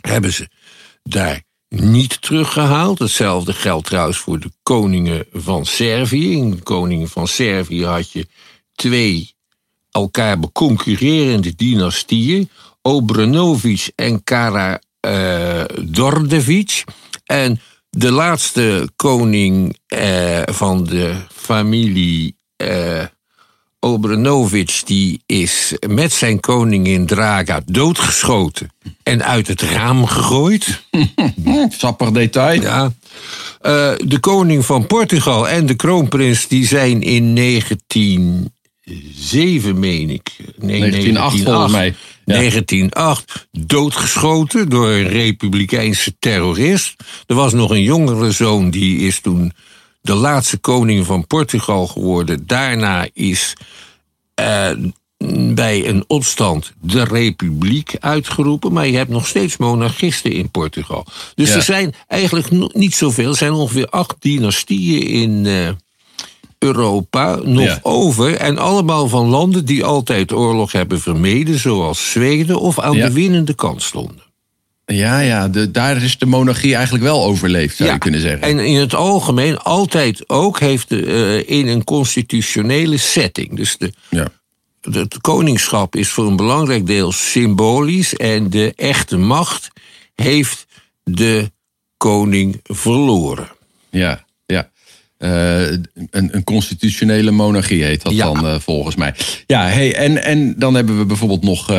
hebben 0.00 0.32
ze 0.32 0.48
daar 1.02 1.42
niet 1.68 2.22
teruggehaald. 2.22 2.98
Hetzelfde 2.98 3.52
geldt 3.52 3.86
trouwens 3.86 4.18
voor 4.18 4.40
de 4.40 4.50
koningen 4.62 5.26
van 5.32 5.66
Servië. 5.66 6.32
In 6.32 6.50
de 6.50 6.62
koningen 6.62 7.08
van 7.08 7.28
Servië 7.28 7.84
had 7.84 8.12
je 8.12 8.26
twee 8.74 9.34
elkaar 9.90 10.38
beconcurrerende 10.38 11.54
dynastieën. 11.54 12.50
Obrenovic 12.82 13.90
en 13.94 14.24
Kara-Dordevic. 14.24 16.84
en 17.24 17.60
de 17.90 18.10
laatste 18.10 18.88
koning 18.96 19.78
eh, 19.86 20.42
van 20.44 20.84
de 20.84 21.16
familie 21.32 22.36
eh, 22.64 23.04
Obrenovic 23.84 24.82
die 24.84 25.22
is 25.26 25.74
met 25.88 26.12
zijn 26.12 26.40
koningin 26.40 27.06
Draga 27.06 27.62
doodgeschoten 27.66 28.72
en 29.02 29.24
uit 29.24 29.46
het 29.46 29.62
raam 29.62 30.06
gegooid. 30.06 30.82
Sappig 31.78 32.10
detail. 32.10 32.60
Ja. 32.60 32.92
Uh, 33.62 33.92
de 34.04 34.18
koning 34.20 34.64
van 34.64 34.86
Portugal 34.86 35.48
en 35.48 35.66
de 35.66 35.74
kroonprins 35.74 36.48
die 36.48 36.66
zijn 36.66 37.02
in 37.02 37.34
1907, 37.34 39.78
meen 39.78 40.10
ik. 40.10 40.30
Nee, 40.56 40.78
1908 40.78 41.42
volgens 41.42 41.72
mij. 41.72 41.94
Ja. 42.24 42.34
1908 42.34 43.48
doodgeschoten 43.52 44.68
door 44.68 44.88
een 44.88 45.08
republikeinse 45.08 46.14
terrorist. 46.18 46.94
Er 47.26 47.34
was 47.34 47.52
nog 47.52 47.70
een 47.70 47.82
jongere 47.82 48.32
zoon 48.32 48.70
die 48.70 48.98
is 48.98 49.20
toen 49.20 49.52
de 50.04 50.14
laatste 50.14 50.58
koning 50.58 51.06
van 51.06 51.26
Portugal 51.26 51.86
geworden. 51.86 52.46
Daarna 52.46 53.08
is 53.12 53.54
uh, 54.40 54.70
bij 55.54 55.88
een 55.88 56.04
opstand 56.06 56.72
de 56.80 57.04
republiek 57.04 57.96
uitgeroepen. 58.00 58.72
Maar 58.72 58.86
je 58.86 58.96
hebt 58.96 59.10
nog 59.10 59.26
steeds 59.26 59.56
monarchisten 59.56 60.32
in 60.32 60.50
Portugal. 60.50 61.06
Dus 61.34 61.50
er 61.50 61.62
zijn 61.62 61.94
eigenlijk 62.08 62.74
niet 62.74 62.94
zoveel. 62.94 63.28
Er 63.28 63.36
zijn 63.36 63.52
ongeveer 63.52 63.88
acht 63.88 64.16
dynastieën 64.18 65.06
in 65.06 65.44
uh, 65.44 65.68
Europa 66.58 67.34
nog 67.42 67.64
ja. 67.64 67.78
over. 67.82 68.34
En 68.34 68.58
allemaal 68.58 69.08
van 69.08 69.28
landen 69.28 69.64
die 69.64 69.84
altijd 69.84 70.32
oorlog 70.32 70.72
hebben 70.72 71.00
vermeden. 71.00 71.58
Zoals 71.58 72.10
Zweden 72.10 72.60
of 72.60 72.78
aan 72.78 72.96
ja. 72.96 73.06
de 73.06 73.12
winnende 73.12 73.54
kant 73.54 73.82
stonden. 73.82 74.22
Ja, 74.86 75.20
ja 75.20 75.48
de, 75.48 75.70
daar 75.70 76.02
is 76.02 76.18
de 76.18 76.26
monarchie 76.26 76.74
eigenlijk 76.74 77.04
wel 77.04 77.24
overleefd, 77.24 77.76
zou 77.76 77.88
ja, 77.88 77.94
je 77.94 78.00
kunnen 78.00 78.20
zeggen. 78.20 78.42
En 78.42 78.58
in 78.58 78.80
het 78.80 78.94
algemeen 78.94 79.58
altijd 79.58 80.28
ook 80.28 80.60
heeft 80.60 80.88
de, 80.88 81.02
uh, 81.02 81.58
in 81.58 81.68
een 81.68 81.84
constitutionele 81.84 82.96
setting. 82.96 83.56
Dus 83.56 83.76
de, 83.78 83.92
ja. 84.10 84.28
het 84.80 85.20
koningschap 85.20 85.96
is 85.96 86.08
voor 86.08 86.26
een 86.26 86.36
belangrijk 86.36 86.86
deel 86.86 87.12
symbolisch. 87.12 88.14
En 88.14 88.50
de 88.50 88.72
echte 88.76 89.16
macht 89.16 89.68
heeft 90.14 90.66
de 91.02 91.50
koning 91.96 92.60
verloren. 92.62 93.48
Ja, 93.90 94.24
ja. 94.46 94.72
Uh, 95.18 95.70
een, 95.70 95.88
een, 96.10 96.44
constitutionele 96.44 97.30
monarchie 97.30 97.84
heet 97.84 98.02
dat 98.02 98.12
Ja. 98.12 98.24
dan 98.24 98.46
uh, 98.46 98.58
volgens 98.58 98.96
mij. 98.96 99.14
Ja, 99.46 99.66
hey, 99.66 99.94
en, 99.94 100.22
en 100.22 100.54
dan 100.58 100.74
hebben 100.74 100.98
we 100.98 101.04
bijvoorbeeld 101.04 101.42
nog 101.42 101.72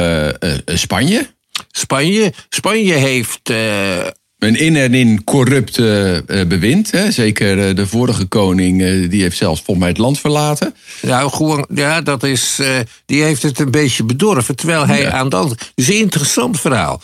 Spanje. 0.65 1.34
Spanje, 1.71 2.33
Spanje 2.49 2.93
heeft. 2.93 3.49
Uh, 3.51 3.97
Een 4.39 4.55
in 4.59 4.75
en 4.75 4.93
in 4.93 5.23
corrupt 5.23 5.77
uh, 5.77 6.17
bewind. 6.47 6.91
Hè? 6.91 7.11
Zeker 7.11 7.57
uh, 7.69 7.75
de 7.75 7.87
vorige 7.87 8.25
koning, 8.25 9.07
die 9.09 9.21
heeft 9.21 9.37
zelfs 9.37 9.57
volgens 9.61 9.79
mij 9.79 9.87
het 9.89 9.97
land 9.97 10.19
verlaten. 10.19 10.75
Nou, 11.01 11.31
gewoon, 11.31 11.67
ja, 11.73 12.01
dat 12.01 12.23
is. 12.23 12.59
die 13.05 13.23
heeft 13.23 13.41
het 13.43 13.59
een 13.59 13.71
beetje 13.71 14.03
bedorven. 14.03 14.55
Terwijl 14.55 14.85
hij 14.87 15.01
Ja. 15.01 15.11
aan 15.11 15.29
de 15.29 15.35
andere. 15.35 15.59
Dus 15.75 15.87
een 15.87 15.97
interessant 15.97 16.59
verhaal. 16.59 17.01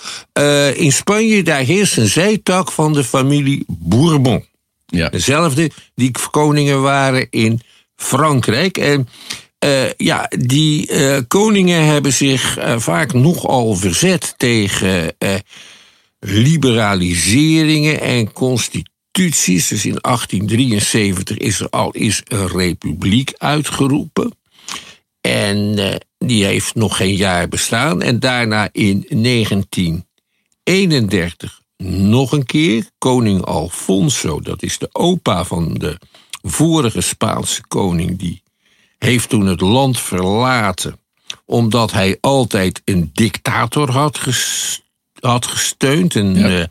in 0.76 0.92
Spanje, 0.92 1.44
daar 1.44 1.64
heerst 1.64 1.98
een 1.98 2.08
zijtak 2.08 2.72
van 2.72 2.94
de 2.94 3.04
familie 3.04 3.64
Bourbon. 3.68 4.46
Ja. 4.86 5.10
Dezelfde 5.10 5.72
die 5.96 6.12
koningen 6.32 6.82
waren 6.82 7.28
in 7.30 7.62
Frankrijk. 7.96 8.78
En 8.78 9.08
uh, 9.66 9.92
ja, 9.98 10.32
die 10.40 10.92
uh, 10.92 11.18
koningen 11.28 11.86
hebben 11.86 12.14
zich 12.14 12.58
uh, 12.58 12.80
vaak 12.80 13.14
nogal 13.14 13.76
verzet 13.76 14.34
tegen 14.38 15.16
liberaliseringen 16.20 18.02
en 18.02 18.32
constituties. 18.32 19.68
Dus 19.68 19.86
in 19.86 19.98
1873 20.02 21.38
is 21.38 21.60
er 21.60 21.70
al 21.70 21.92
is 21.92 22.22
een 22.28 22.48
republiek 22.48 23.34
uitgeroepen. 23.38 24.32
En 25.22 25.76
die 26.18 26.46
heeft 26.46 26.76
nog 26.76 26.98
geen 26.98 27.16
jaar 27.16 27.48
bestaan. 27.48 28.02
En 28.02 28.20
daarna 28.20 28.70
in 28.72 29.06
1931 29.10 31.62
nog 31.84 32.32
een 32.32 32.46
keer. 32.46 32.90
Koning 32.98 33.42
Alfonso, 33.42 34.40
dat 34.40 34.64
is 34.64 34.78
de 34.78 34.90
opa 34.92 35.44
van 35.44 35.74
de 35.74 35.98
vorige 36.42 37.02
Spaanse 37.02 37.62
koning, 37.68 38.20
die 38.20 38.41
heeft 39.04 39.30
toen 39.30 39.46
het 39.46 39.62
land 39.62 40.00
verlaten. 40.00 41.00
omdat 41.46 41.92
hij 41.92 42.18
altijd 42.22 42.82
een 42.86 43.10
dictator 43.14 43.92
had, 43.92 44.18
ges 44.18 44.82
had 45.20 45.46
gesteund. 45.46 46.16
Een 46.16 46.36
Ja. 46.36 46.60
uh, 46.60 46.66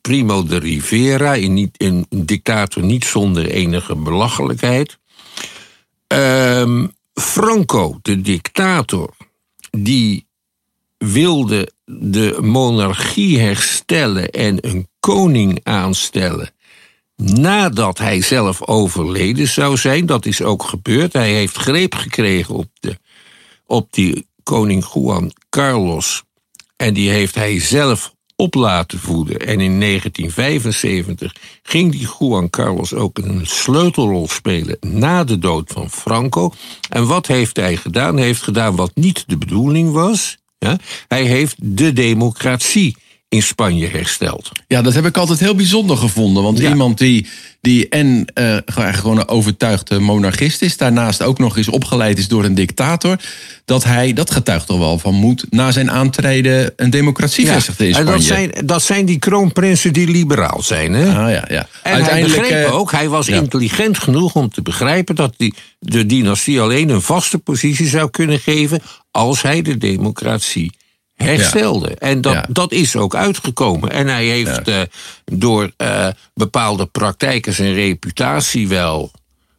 Primo 0.00 0.44
de 0.44 0.58
Rivera, 0.58 1.36
een, 1.36 1.54
niet, 1.54 1.82
een 1.82 2.06
dictator 2.08 2.82
niet 2.82 3.04
zonder 3.04 3.50
enige 3.50 3.96
belachelijkheid. 3.96 4.98
Ehm, 6.06 6.86
Franco, 7.14 7.98
de 8.02 8.20
dictator, 8.20 9.14
die 9.70 10.26
wilde 10.98 11.72
de 11.84 12.38
monarchie 12.40 13.38
herstellen 13.38 14.30
en 14.30 14.56
een 14.60 14.88
koning 15.00 15.60
aanstellen 15.62 16.50
nadat 17.22 17.98
hij 17.98 18.20
zelf 18.20 18.62
overleden 18.62 19.48
zou 19.48 19.76
zijn. 19.76 20.06
Dat 20.06 20.26
is 20.26 20.42
ook 20.42 20.62
gebeurd. 20.62 21.12
Hij 21.12 21.32
heeft 21.32 21.56
greep 21.56 21.94
gekregen 21.94 22.54
op, 22.54 22.66
de, 22.80 22.98
op 23.66 23.92
die 23.92 24.26
koning 24.42 24.86
Juan 24.94 25.32
Carlos. 25.50 26.22
En 26.76 26.94
die 26.94 27.10
heeft 27.10 27.34
hij 27.34 27.60
zelf 27.60 28.14
op 28.36 28.54
laten 28.54 28.98
voeden. 28.98 29.38
En 29.38 29.60
in 29.60 29.80
1975 29.80 31.34
ging 31.62 31.92
die 31.92 32.08
Juan 32.18 32.50
Carlos 32.50 32.94
ook 32.94 33.18
een 33.18 33.46
sleutelrol 33.46 34.28
spelen 34.28 34.76
na 34.80 35.24
de 35.24 35.38
dood 35.38 35.70
van 35.72 35.90
Franco. 35.90 36.52
En 36.88 37.06
wat 37.06 37.26
heeft 37.26 37.56
hij 37.56 37.76
gedaan? 37.76 38.16
Hij 38.16 38.24
heeft 38.24 38.42
gedaan 38.42 38.76
wat 38.76 38.90
niet 38.94 39.24
de 39.26 39.38
bedoeling 39.38 39.92
was. 39.92 40.36
Ja? 40.58 40.78
Hij 41.08 41.24
heeft 41.24 41.56
de 41.58 41.92
democratie 41.92 42.96
in 43.28 43.42
Spanje 43.42 43.88
hersteld. 43.88 44.50
Ja, 44.66 44.82
dat 44.82 44.94
heb 44.94 45.06
ik 45.06 45.16
altijd 45.16 45.40
heel 45.40 45.54
bijzonder 45.54 45.96
gevonden. 45.96 46.42
Want 46.42 46.58
Ja. 46.58 46.68
iemand 46.68 46.98
die, 46.98 47.26
die 47.60 47.88
en 47.88 48.24
uh, 48.34 48.56
gewoon 48.66 49.18
een 49.18 49.28
overtuigde 49.28 49.98
monarchist 49.98 50.62
is, 50.62 50.76
daarnaast 50.76 51.22
ook 51.22 51.38
nog 51.38 51.56
eens 51.56 51.68
opgeleid 51.68 52.18
is 52.18 52.28
door 52.28 52.44
een 52.44 52.54
dictator, 52.54 53.16
dat 53.64 53.84
hij, 53.84 54.12
dat 54.12 54.30
getuigt 54.30 54.66
toch 54.66 54.78
wel 54.78 54.98
van 54.98 55.14
moed, 55.14 55.46
na 55.50 55.72
zijn 55.72 55.90
aantreden 55.90 56.72
een 56.76 56.90
democratie 56.90 57.46
vestigde 57.46 57.88
in 57.88 57.94
en 57.94 58.00
Spanje. 58.00 58.18
dat 58.18 58.26
zijn, 58.26 58.52
dat 58.66 58.82
zijn 58.82 59.04
die 59.06 59.18
kroonprinsen 59.18 59.92
die 59.92 60.08
liberaal 60.08 60.62
zijn. 60.62 60.92
Hè? 60.92 61.06
Ah, 61.06 61.30
ja, 61.30 61.44
ja. 61.48 61.68
En 61.82 62.02
hij 62.04 62.22
begreep 62.22 62.66
eh, 62.66 62.74
ook, 62.74 62.92
hij 62.92 63.08
was 63.08 63.26
ja. 63.26 63.36
intelligent 63.36 63.98
genoeg 63.98 64.34
om 64.34 64.50
te 64.50 64.62
begrijpen 64.62 65.14
dat 65.14 65.34
die, 65.36 65.54
de 65.78 66.06
dynastie 66.06 66.60
alleen 66.60 66.88
een 66.88 67.02
vaste 67.02 67.38
positie 67.38 67.88
zou 67.88 68.10
kunnen 68.10 68.38
geven 68.40 68.80
als 69.10 69.42
hij 69.42 69.62
de 69.62 69.78
democratie 69.78 70.72
herstelde. 71.26 71.94
En 71.94 72.20
dat, 72.20 72.32
Ja. 72.32 72.46
dat 72.48 72.72
is 72.72 72.96
ook 72.96 73.14
uitgekomen. 73.14 73.90
En 73.90 74.06
hij 74.06 74.26
heeft 74.26 74.68
eh, 74.68 74.80
door 75.24 75.72
eh, 75.76 76.08
bepaalde 76.34 76.86
praktijken 76.86 77.52
zijn 77.52 77.74
reputatie 77.74 78.68
wel 78.68 79.10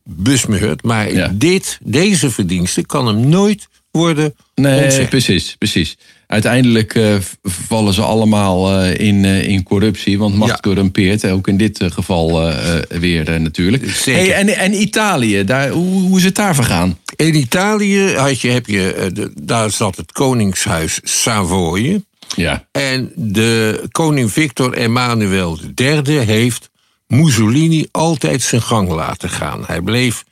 besmeurd. 0.04 0.84
Maar 0.84 1.38
dit, 1.38 1.80
deze 1.84 2.30
verdienste 2.32 2.86
kan 2.86 3.08
hem 3.08 3.28
nooit 3.28 3.67
worden 3.91 4.36
Nee, 4.56 5.08
precies, 5.08 5.56
precies. 5.58 5.98
Uiteindelijk 6.30 6.96
eh, 6.96 7.15
vallen 7.44 7.94
ze 7.94 8.02
allemaal 8.02 8.80
eh, 8.82 9.08
in, 9.08 9.26
eh, 9.26 9.48
in 9.48 9.63
corruptie, 9.63 10.18
want 10.20 10.36
macht 10.36 10.52
Ja. 10.52 10.58
corrumpeert. 10.62 11.26
Ook 11.26 11.48
in 11.48 11.58
dit 11.58 11.84
geval 11.94 12.52
weer 12.89 13.39
natuurlijk. 13.42 13.89
Zeker. 13.89 14.22
Hey, 14.22 14.34
en, 14.34 14.48
en 14.48 14.82
Italië, 14.82 15.44
daar, 15.44 15.70
hoe, 15.70 16.02
hoe 16.02 16.18
is 16.18 16.24
het 16.24 16.36
daar 16.36 16.56
vergaan? 16.56 16.98
In 17.15 17.36
Italië 17.36 18.13
had 18.15 18.42
je, 18.42 18.50
heb 18.50 18.65
je, 18.68 19.10
de- 19.13 19.32
daar 19.42 19.72
zat 19.72 19.96
het 19.96 20.12
koningshuis 20.12 21.00
Savoye. 21.04 22.04
Ja, 22.36 22.65
En 22.72 23.12
de 23.15 23.84
koning 23.92 24.32
Victor 24.32 24.74
Emmanuel 24.74 25.60
III 25.76 26.18
heeft 26.18 26.70
Mussolini 27.08 27.88
altijd 27.92 28.42
zijn 28.42 28.62
gang 28.62 28.89
laten 28.89 29.30
gaan. 29.30 29.63
Hij 29.65 29.82
bleef 29.82 30.24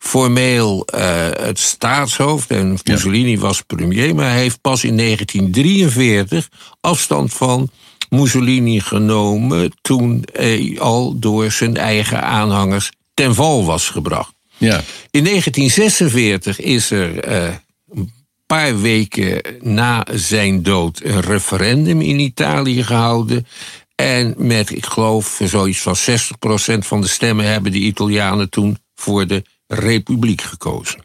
formeel 0.00 0.84
eh, 0.84 1.28
het 1.30 1.58
staatshoofd 1.58 2.50
en 2.50 2.78
Mussolini 2.84 3.38
was 3.38 3.62
premier, 3.62 4.14
maar 4.14 4.30
hij 4.30 4.40
heeft 4.40 4.60
pas 4.60 4.84
in 4.84 4.96
1943 4.96 6.48
afstand 6.80 7.32
van 7.32 7.70
Mussolini 8.08 8.80
genomen 8.80 9.72
toen 9.82 10.24
hij 10.32 10.76
al 10.78 11.18
door 11.18 11.50
zijn 11.50 11.76
eigen 11.76 12.22
aanhangers 12.22 12.90
ten 13.14 13.34
val 13.34 13.64
was 13.64 13.88
gebracht. 13.88 14.32
ja. 14.56 14.82
In 15.10 15.24
1946 15.24 16.60
is 16.60 16.90
er 16.90 17.18
eh, 17.18 17.54
een 17.90 18.12
paar 18.46 18.80
weken 18.80 19.42
na 19.60 20.06
zijn 20.12 20.62
dood 20.62 21.00
een 21.04 21.20
referendum 21.20 22.00
in 22.00 22.18
Italië 22.18 22.84
gehouden. 22.84 23.46
En 23.94 24.34
met, 24.36 24.70
ik 24.70 24.86
geloof, 24.86 25.40
zoiets 25.44 25.80
van 25.80 25.96
60% 25.96 26.78
van 26.78 27.00
de 27.00 27.08
stemmen 27.08 27.46
hebben 27.46 27.72
de 27.72 27.78
Italianen 27.78 28.50
toen 28.50 28.78
voor 28.94 29.26
de 29.26 29.44
republiek 29.72 30.40
gekozen. 30.42 31.00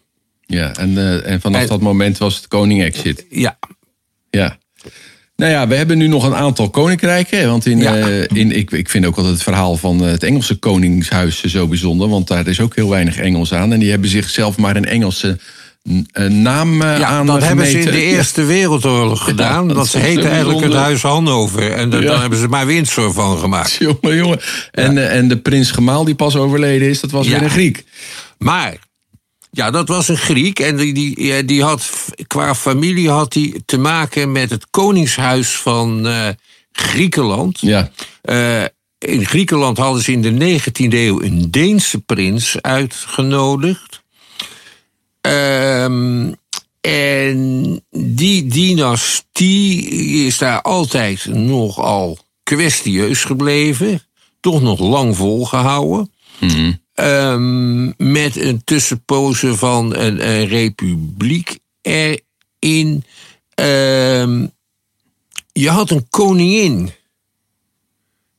ja. 0.45 0.73
En, 0.75 0.97
eh, 0.97 1.31
en 1.31 1.41
vanaf 1.41 1.61
En- 1.61 1.67
dat 1.67 1.81
moment 1.81 2.17
was 2.17 2.35
het 2.35 2.47
koning 2.47 2.83
exit. 2.83 3.25
Ja, 3.29 3.57
Ja. 4.29 4.57
Nou 5.35 5.51
ja, 5.51 5.67
we 5.67 5.75
hebben 5.75 5.97
nu 5.97 6.07
nog 6.07 6.23
een 6.23 6.35
aantal 6.35 6.69
koninkrijken. 6.69 7.47
Want 7.47 7.65
in, 7.65 7.79
Ja. 7.79 7.95
eh, 7.97 8.23
in, 8.37 8.51
ik, 8.51 8.71
ik 8.71 8.89
vind 8.89 9.05
ook 9.05 9.15
altijd 9.15 9.33
het 9.33 9.43
verhaal 9.43 9.77
van 9.77 10.03
eh, 10.05 10.11
het 10.11 10.23
Engelse 10.23 10.55
koningshuis 10.55 11.43
zo 11.43 11.67
bijzonder. 11.67 12.09
Want 12.09 12.27
daar 12.27 12.47
is 12.47 12.59
ook 12.59 12.75
heel 12.75 12.89
weinig 12.89 13.17
Engels 13.17 13.53
aan. 13.53 13.73
En 13.73 13.79
die 13.79 13.89
hebben 13.89 14.09
zichzelf 14.09 14.57
maar 14.57 14.75
een 14.75 14.85
Engelse 14.85 15.37
naam 16.29 16.81
ja, 16.81 17.03
aan 17.05 17.25
dat 17.25 17.43
hebben 17.43 17.67
ze 17.67 17.79
in 17.79 17.85
de 17.85 18.01
Eerste 18.01 18.43
Wereldoorlog 18.43 19.23
gedaan. 19.23 19.67
dat 19.67 19.77
dat 19.77 19.87
ze 19.87 19.97
heette 19.97 20.27
eigenlijk 20.27 20.63
het. 20.63 20.73
Huis 20.73 21.01
Hannover. 21.01 21.71
En 21.71 21.91
Ja. 21.91 21.99
daar 21.99 22.21
hebben 22.21 22.39
ze 22.39 22.47
maar 22.47 22.65
Windsor 22.65 23.13
van 23.13 23.37
gemaakt. 23.37 23.71
Jongen, 24.01 24.15
jongen. 24.15 24.39
En, 24.71 25.09
en 25.09 25.27
de 25.27 25.37
prins 25.37 25.71
Gemaal 25.71 26.03
die 26.03 26.15
pas 26.15 26.35
overleden 26.35 26.89
is, 26.89 26.99
dat 26.99 27.11
was 27.11 27.25
Ja. 27.25 27.31
weer 27.31 27.41
een 27.41 27.49
Griek. 27.49 27.83
Maar, 28.37 28.77
ja, 29.51 29.71
dat 29.71 29.87
was 29.87 30.07
een 30.07 30.17
Griek. 30.17 30.59
En 30.59 30.75
die, 30.77 30.93
die, 30.93 31.23
ja, 31.23 31.41
die 31.41 31.63
had, 31.63 31.91
qua 32.27 32.55
familie 32.55 33.09
had 33.09 33.33
hij 33.33 33.61
te 33.65 33.77
maken 33.77 34.31
met 34.31 34.49
het 34.49 34.69
koningshuis 34.69 35.55
van 35.55 36.07
eh, 36.07 36.27
Griekenland. 36.71 37.59
Ja, 37.59 37.91
Eh, 38.21 38.63
in 38.97 39.25
Griekenland 39.25 39.77
hadden 39.77 40.03
ze 40.03 40.11
in 40.11 40.21
de 40.21 40.59
19e 40.59 40.93
eeuw 40.93 41.21
een 41.21 41.51
Deense 41.51 41.99
prins 41.99 42.61
uitgenodigd. 42.61 44.03
Ehm, 45.21 46.33
en 46.81 47.81
die 47.89 48.45
dynastie 48.47 49.89
is 50.25 50.37
daar 50.37 50.61
altijd 50.61 51.25
nogal 51.25 52.17
kwestieus 52.43 53.23
gebleven. 53.23 54.01
Toch 54.39 54.61
nog 54.61 54.79
lang 54.79 55.15
volgehouden. 55.15 56.11
Ehm, 56.95 57.85
met 57.97 58.35
een 58.35 58.61
tussenpoze 58.63 59.55
van 59.55 59.95
een, 59.95 60.29
een 60.29 60.47
republiek 60.47 61.59
erin. 61.81 63.03
Ehm, 63.53 64.45
je 65.51 65.69
had 65.69 65.89
een 65.89 66.05
koningin. 66.09 66.91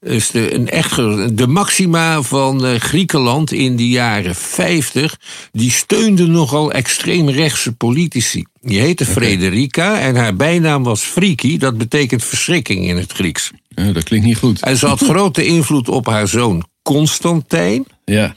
Dus 0.00 0.30
de, 0.30 0.54
een 0.54 0.68
echt, 0.68 0.96
de 1.36 1.46
maxima 1.48 2.22
van 2.22 2.66
eh, 2.66 2.80
Griekenland 2.80 3.52
in 3.52 3.76
de 3.76 3.88
jaren 3.88 4.34
50, 4.34 5.18
die 5.52 5.70
steunde 5.70 6.26
nogal 6.26 6.72
extreemrechtse 6.72 7.72
politici. 7.72 8.44
Die 8.60 8.80
heette 8.80 9.04
Frederica 9.04 10.00
en 10.00 10.16
haar 10.16 10.36
bijnaam 10.36 10.82
was 10.82 11.02
Friki, 11.02 11.58
dat 11.58 11.78
betekent 11.78 12.24
verschrikking 12.24 12.88
in 12.88 12.96
het 12.96 13.12
Grieks. 13.12 13.50
Eh, 13.74 13.94
dat 13.94 14.02
klinkt 14.02 14.26
niet 14.26 14.38
goed. 14.38 14.60
En 14.60 14.76
ze 14.76 14.86
had 14.86 15.00
grote 15.10 15.44
invloed 15.44 15.88
op 15.88 16.06
haar 16.06 16.28
zoon 16.28 16.64
Constantijn. 16.82 17.86
Ja, 18.10 18.36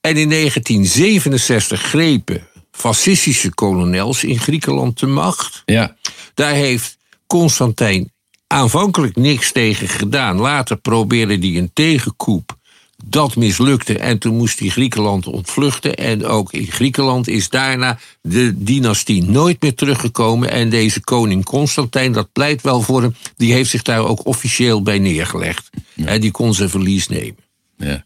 En 0.00 0.16
in 0.16 0.28
1967 0.30 1.80
grepen 1.80 2.48
fascistische 2.70 3.54
kolonels 3.54 4.24
in 4.24 4.38
Griekenland 4.38 4.98
de 4.98 5.06
macht. 5.06 5.62
ja, 5.66 5.96
Daar 6.34 6.54
heeft 6.54 6.98
Constantijn 7.26 8.12
aanvankelijk 8.46 9.16
niks 9.16 9.52
tegen 9.52 9.88
gedaan. 9.88 10.36
Later 10.36 10.76
probeerde 10.76 11.38
hij 11.38 11.56
een 11.56 11.70
tegenkoep. 11.72 12.58
Dat 13.04 13.36
mislukte 13.36 13.98
en 13.98 14.18
toen 14.18 14.36
moest 14.36 14.58
hij 14.58 14.68
Griekenland 14.68 15.26
ontvluchten. 15.26 15.94
En 15.94 16.26
ook 16.26 16.52
in 16.52 16.66
Griekenland 16.66 17.28
is 17.28 17.48
daarna 17.48 17.98
de 18.22 18.62
dynastie 18.64 19.24
nooit 19.24 19.62
meer 19.62 19.74
teruggekomen. 19.74 20.50
En 20.50 20.70
deze 20.70 21.00
koning 21.00 21.44
Constantijn, 21.44 22.12
dat 22.12 22.32
pleit 22.32 22.62
wel 22.62 22.80
voor 22.80 23.02
hem, 23.02 23.14
die 23.36 23.52
heeft 23.52 23.70
zich 23.70 23.82
daar 23.82 24.04
ook 24.04 24.26
officieel 24.26 24.82
bij 24.82 24.98
neergelegd. 24.98 25.70
En 26.04 26.20
die 26.20 26.30
kon 26.30 26.54
zijn 26.54 26.70
verlies 26.70 27.08
nemen. 27.08 27.36
Ja. 27.80 28.04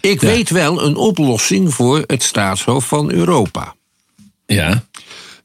Ik 0.00 0.20
weet 0.20 0.50
wel 0.50 0.82
een 0.84 0.96
oplossing 0.96 1.74
voor 1.74 2.04
het 2.06 2.22
staatshoofd 2.22 2.88
van 2.88 3.10
Europa. 3.12 3.74
Ja, 4.46 4.84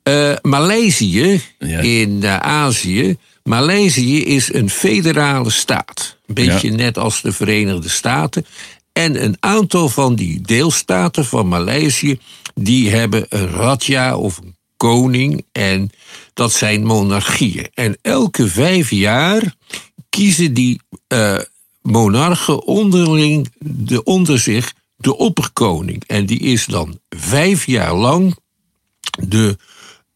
Eh, 0.04 0.34
Maleisië 0.42 1.42
Ja. 1.60 1.80
in 1.80 2.24
eh, 2.24 2.38
Azië. 2.38 3.18
Maleisië 3.44 4.24
is 4.26 4.54
een 4.54 4.70
federale 4.70 5.50
staat. 5.50 6.18
Een 6.26 6.34
beetje 6.34 6.70
net 6.72 6.98
als 6.98 7.22
de 7.22 7.32
Verenigde 7.32 7.90
Staten. 7.90 8.46
En 8.94 9.24
een 9.24 9.38
aantal 9.40 9.90
van 9.90 10.16
die 10.16 10.42
deelstaten 10.42 11.26
van 11.26 11.48
Maleisië. 11.48 12.20
die 12.56 12.90
hebben 12.90 13.26
een 13.30 13.48
raja 13.50 14.18
of 14.18 14.38
een 14.38 14.56
koning. 14.78 15.46
En 15.52 15.90
dat 16.34 16.54
zijn 16.54 16.86
monarchieën. 16.86 17.68
En 17.74 17.98
elke 18.02 18.48
vijf 18.48 18.90
jaar 18.92 19.56
kiezen 20.10 20.54
die 20.54 20.82
eh, 21.08 21.38
monarchen 21.88 22.64
onderling 22.66 23.52
de, 23.60 24.04
onder 24.04 24.40
zich 24.40 24.74
de 24.96 25.18
opperkoning. 25.18 26.04
En 26.08 26.26
die 26.26 26.40
is 26.40 26.66
dan 26.66 27.00
vijf 27.10 27.66
jaar 27.66 27.94
lang 27.94 28.38
de, 29.20 29.58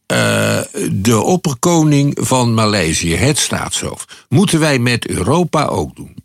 eh, 0.06 0.60
de 0.92 1.22
opperkoning 1.22 2.18
van 2.22 2.54
Maleisië, 2.54 3.16
het 3.16 3.38
staatshoofd. 3.38 4.26
Moeten 4.30 4.60
wij 4.60 4.80
met 4.80 5.08
Europa 5.08 5.66
ook 5.66 5.96
doen. 5.96 6.16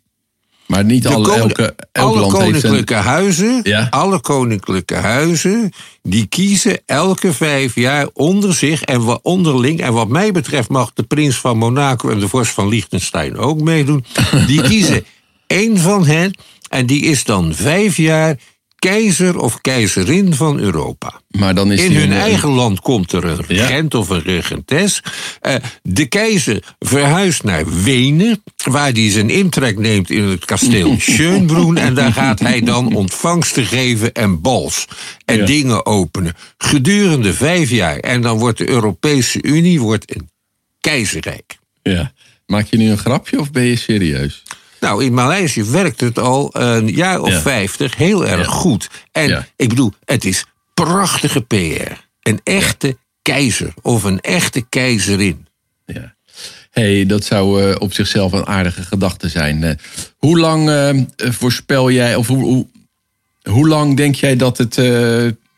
maar 0.67 0.85
niet 0.85 1.07
alle, 1.07 1.33
elke, 1.33 1.75
elk 1.91 2.07
alle 2.07 2.19
land 2.19 2.37
heeft 2.37 2.43
een... 2.43 2.61
koninklijke 2.61 2.93
huizen, 2.93 3.59
Ja. 3.63 3.87
alle 3.89 4.19
koninklijke 4.19 4.95
huizen, 4.95 5.71
die 6.01 6.25
kiezen 6.25 6.79
elke 6.85 7.33
vijf 7.33 7.75
jaar 7.75 8.07
onder 8.13 8.53
zich 8.53 8.81
en 8.81 9.19
onderling. 9.23 9.81
En 9.81 9.93
wat 9.93 10.07
mij 10.07 10.31
betreft 10.31 10.69
mag 10.69 10.93
de 10.93 11.03
prins 11.03 11.37
van 11.37 11.57
Monaco 11.57 12.09
en 12.09 12.19
de 12.19 12.27
vorst 12.27 12.53
van 12.53 12.67
Liechtenstein 12.67 13.37
ook 13.37 13.61
meedoen. 13.61 14.05
Die 14.47 14.61
kiezen 14.69 15.05
één 15.47 15.77
van 15.77 16.05
hen 16.05 16.37
en 16.69 16.85
die 16.85 17.01
is 17.03 17.23
dan 17.23 17.55
vijf 17.55 17.97
jaar 17.97 18.35
keizer 18.79 19.39
of 19.39 19.61
keizerin 19.61 20.33
van 20.33 20.59
Europa. 20.59 21.21
Maar 21.29 21.55
dan 21.55 21.71
is 21.71 21.81
In 21.83 21.91
hun 21.95 22.11
een- 22.11 22.17
eigen 22.17 22.49
land 22.49 22.79
komt 22.79 23.11
er 23.11 23.23
een 23.25 23.43
Ja. 23.47 23.65
regent 23.65 23.95
of 23.95 24.09
een 24.09 24.21
regentes. 24.21 25.01
Eh, 25.41 25.55
de 25.83 26.05
keizer 26.05 26.75
verhuist 26.79 27.43
naar 27.43 27.81
Wenen, 27.83 28.43
waar 28.63 28.91
hij 28.91 29.11
zijn 29.11 29.29
intrek 29.29 29.77
neemt 29.77 30.09
in 30.09 30.23
het 30.23 30.45
kasteel 30.45 30.95
Schönbrunn. 31.11 31.77
En 31.77 31.93
daar 31.93 32.13
gaat 32.13 32.39
hij 32.39 32.61
dan 32.61 32.95
ontvangsten 32.95 33.65
geven 33.65 34.13
en 34.13 34.41
bals. 34.41 34.85
En 35.25 35.37
Ja. 35.37 35.45
dingen 35.45 35.85
openen. 35.85 36.33
Gedurende 36.57 37.33
vijf 37.33 37.69
jaar. 37.69 37.97
En 37.97 38.21
dan 38.21 38.37
wordt 38.37 38.57
de 38.57 38.69
Europese 38.69 39.41
Unie 39.43 39.81
wordt 39.81 40.15
een 40.15 40.29
keizerrijk. 40.79 41.57
Ja. 41.83 42.11
Maak 42.45 42.65
je 42.67 42.77
nu 42.77 42.89
een 42.89 42.97
grapje 42.97 43.39
of 43.39 43.51
ben 43.51 43.63
je 43.63 43.75
serieus? 43.75 44.43
Nou, 44.79 45.03
in 45.03 45.13
Maleisië 45.13 45.63
werkt 45.63 46.01
het 46.01 46.19
al 46.19 46.49
een 46.53 46.87
jaar 46.89 47.21
of 47.21 47.29
Ja. 47.29 47.41
vijftig 47.41 47.95
heel 47.95 48.25
erg 48.27 48.45
Ja. 48.45 48.51
goed. 48.51 48.89
En 49.11 49.27
Ja. 49.27 49.47
ik 49.55 49.69
bedoel, 49.69 49.93
het 50.05 50.25
is 50.25 50.45
prachtige 50.73 51.41
PR. 51.41 51.91
Een 52.21 52.39
echte 52.43 52.97
keizer 53.21 53.73
of 53.81 54.03
een 54.03 54.19
echte 54.21 54.61
keizerin. 54.69 55.47
Ja. 55.85 56.15
hey, 56.71 57.05
dat 57.05 57.23
zou 57.23 57.63
eh, 57.63 57.75
op 57.79 57.93
zichzelf 57.93 58.31
een 58.31 58.45
aardige 58.47 58.81
gedachte 58.83 59.29
zijn. 59.29 59.63
Eh, 59.63 59.75
hoe 60.17 60.39
lang 60.39 60.69
eh, 60.69 60.89
voorspel 61.31 61.91
jij, 61.91 62.15
of 62.15 62.27
hoe, 62.27 62.43
hoe, 62.43 62.67
hoe 63.43 63.67
lang 63.67 63.97
denk 63.97 64.15
jij 64.15 64.35
dat 64.35 64.57
het, 64.57 64.75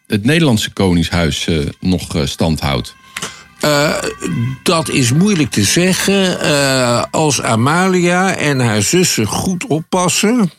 het 0.07 0.23
Nederlandse 0.23 0.71
Koningshuis 0.71 1.47
nog 1.79 2.15
stand 2.23 2.59
houdt? 2.59 2.95
Eh, 3.59 3.95
dat 4.63 4.89
is 4.89 5.13
moeilijk 5.13 5.49
te 5.51 5.63
zeggen. 5.63 6.41
Eh, 6.41 7.03
als 7.11 7.41
Amalia 7.41 8.35
en 8.35 8.59
haar 8.59 8.81
zussen 8.81 9.25
goed 9.25 9.67
oppassen. 9.67 10.51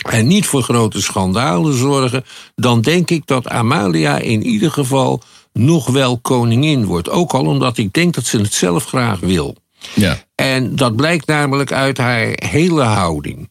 en 0.00 0.26
niet 0.26 0.46
voor 0.46 0.62
grote 0.62 1.02
schandalen 1.02 1.74
zorgen. 1.78 2.24
dan 2.54 2.80
denk 2.80 3.10
ik 3.10 3.26
dat 3.26 3.48
Amalia 3.48 4.18
in 4.18 4.42
ieder 4.42 4.70
geval 4.70 5.22
nog 5.52 5.86
wel 5.86 6.18
koningin 6.18 6.84
wordt. 6.84 7.10
Ook 7.10 7.32
al 7.32 7.46
omdat 7.46 7.78
ik 7.78 7.92
denk 7.92 8.14
dat 8.14 8.24
ze 8.24 8.38
het 8.38 8.54
zelf 8.54 8.84
graag 8.84 9.20
wil. 9.20 9.56
Ja, 9.94 10.24
En 10.34 10.76
dat 10.76 10.96
blijkt 10.96 11.26
namelijk 11.26 11.72
uit 11.72 11.98
haar 11.98 12.32
hele 12.34 12.82
houding. 12.82 13.50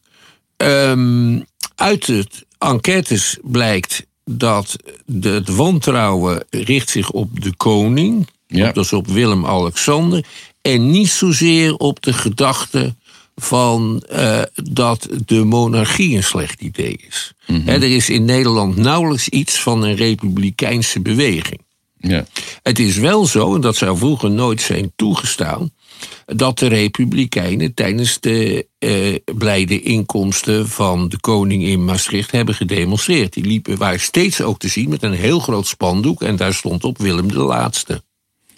Ehm, 0.56 1.40
uit 1.74 2.06
het 2.06 2.44
enquêtes 2.58 3.38
blijkt 3.42 4.06
dat 4.38 4.76
de, 5.06 5.28
het 5.28 5.48
wantrouwen 5.48 6.44
richt 6.50 6.90
zich 6.90 7.10
op 7.10 7.42
de 7.42 7.56
koning, 7.56 8.28
Ja. 8.46 8.68
op, 8.68 8.74
dus 8.74 8.92
op 8.92 9.06
Willem-Alexander, 9.06 10.24
en 10.62 10.90
niet 10.90 11.08
zozeer 11.08 11.74
op 11.74 12.02
de 12.02 12.12
gedachte 12.12 12.94
van 13.36 14.02
eh, 14.08 14.42
dat 14.54 15.08
de 15.26 15.44
monarchie 15.44 16.16
een 16.16 16.24
slecht 16.24 16.60
idee 16.60 17.00
is. 17.08 17.32
Hè, 17.46 17.72
er 17.72 17.94
is 17.94 18.08
in 18.10 18.24
Nederland 18.24 18.76
nauwelijks 18.76 19.28
iets 19.28 19.60
van 19.60 19.82
een 19.82 19.94
republikeinse 19.96 21.00
beweging. 21.00 21.60
ja, 21.98 22.26
Het 22.62 22.78
is 22.78 22.96
wel 22.96 23.26
zo, 23.26 23.54
en 23.54 23.60
dat 23.60 23.76
zou 23.76 23.98
vroeger 23.98 24.30
nooit 24.30 24.60
zijn 24.60 24.92
toegestaan, 24.96 25.70
dat 26.26 26.58
de 26.58 26.66
Republikeinen 26.66 27.74
tijdens 27.74 28.20
de 28.20 28.66
eh, 28.78 29.34
blijde 29.36 29.80
inkomsten 29.82 30.68
van 30.68 31.08
de 31.08 31.20
koning 31.20 31.62
in 31.64 31.84
Maastricht 31.84 32.30
hebben 32.30 32.54
gedemonstreerd. 32.54 33.32
Die 33.32 33.44
liepen, 33.44 33.76
waren 33.76 34.00
steeds 34.00 34.40
ook 34.40 34.58
te 34.58 34.68
zien 34.68 34.88
met 34.88 35.02
een 35.02 35.12
heel 35.12 35.38
groot 35.40 35.66
spandoek 35.66 36.22
en 36.22 36.36
daar 36.36 36.54
stond 36.54 36.84
op 36.84 36.98
Willem 36.98 37.28
de 37.32 37.38
Laatste. 37.38 38.02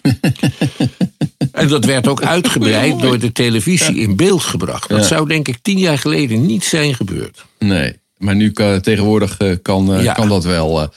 en 1.51 1.67
dat 1.67 1.85
werd 1.85 2.07
ook 2.07 2.21
uitgebreid 2.23 2.99
door 2.99 3.19
de 3.19 3.31
televisie 3.31 3.95
in 3.95 4.15
beeld 4.15 4.43
gebracht. 4.43 4.89
Dat 4.89 4.99
Ja. 5.01 5.07
zou 5.07 5.27
denk 5.27 5.47
ik 5.47 5.57
tien 5.61 5.77
jaar 5.77 5.97
geleden 5.97 6.45
niet 6.45 6.63
zijn 6.63 6.95
gebeurd. 6.95 7.45
nee. 7.59 8.01
Maar 8.17 8.35
nu 8.35 8.51
kan, 8.51 8.81
tegenwoordig 8.81 9.37
eh, 9.37 9.55
kan, 9.61 9.93
eh, 9.93 10.03
Ja. 10.03 10.13
kan 10.13 10.27
dat 10.29 10.43
wel. 10.43 10.81
eh. 10.81 10.87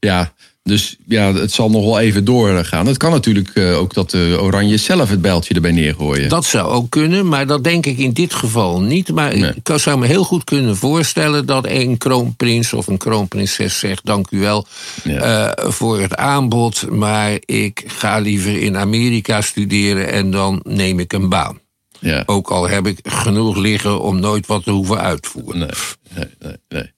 ja, 0.00 0.32
Dus 0.64 0.96
ja, 1.06 1.34
het 1.34 1.52
zal 1.52 1.70
nog 1.70 1.84
wel 1.84 2.00
even 2.00 2.24
doorgaan. 2.24 2.86
Het 2.86 2.96
kan 2.96 3.10
natuurlijk 3.10 3.48
eh, 3.48 3.78
ook 3.78 3.94
dat 3.94 4.10
de 4.10 4.38
Oranje 4.40 4.76
zelf 4.76 5.10
het 5.10 5.20
bijltje 5.20 5.54
erbij 5.54 5.72
neergooien. 5.72 6.28
Dat 6.28 6.44
zou 6.44 6.68
ook 6.70 6.90
kunnen, 6.90 7.28
maar 7.28 7.46
dat 7.46 7.64
denk 7.64 7.86
ik 7.86 7.98
in 7.98 8.12
dit 8.12 8.34
geval 8.34 8.80
niet. 8.80 9.12
Maar 9.12 9.32
ik 9.32 9.70
zou 9.74 9.98
me 9.98 10.06
heel 10.06 10.24
goed 10.24 10.44
kunnen 10.44 10.76
voorstellen 10.76 11.46
dat 11.46 11.66
een 11.66 11.98
kroonprins 11.98 12.72
of 12.72 12.86
een 12.86 12.96
kroonprinses 12.96 13.78
zegt: 13.78 14.06
Dank 14.06 14.30
u 14.30 14.38
wel 14.40 14.66
eh, 15.04 15.50
voor 15.56 16.00
het 16.00 16.16
aanbod, 16.16 16.90
maar 16.90 17.38
ik 17.44 17.82
ga 17.86 18.18
liever 18.18 18.62
in 18.62 18.76
Amerika 18.76 19.40
studeren 19.40 20.12
en 20.12 20.30
dan 20.30 20.60
neem 20.62 20.98
ik 20.98 21.12
een 21.12 21.28
baan. 21.28 21.60
Ja. 21.98 22.22
Ook 22.26 22.50
al 22.50 22.68
heb 22.68 22.86
ik 22.86 22.98
genoeg 23.02 23.56
liggen 23.56 24.00
om 24.00 24.20
nooit 24.20 24.46
wat 24.46 24.64
te 24.64 24.70
hoeven 24.70 25.00
uitvoeren. 25.00 25.58
Nee, 25.58 25.68
nee, 26.14 26.26
nee. 26.38 26.56
nee. 26.68 26.90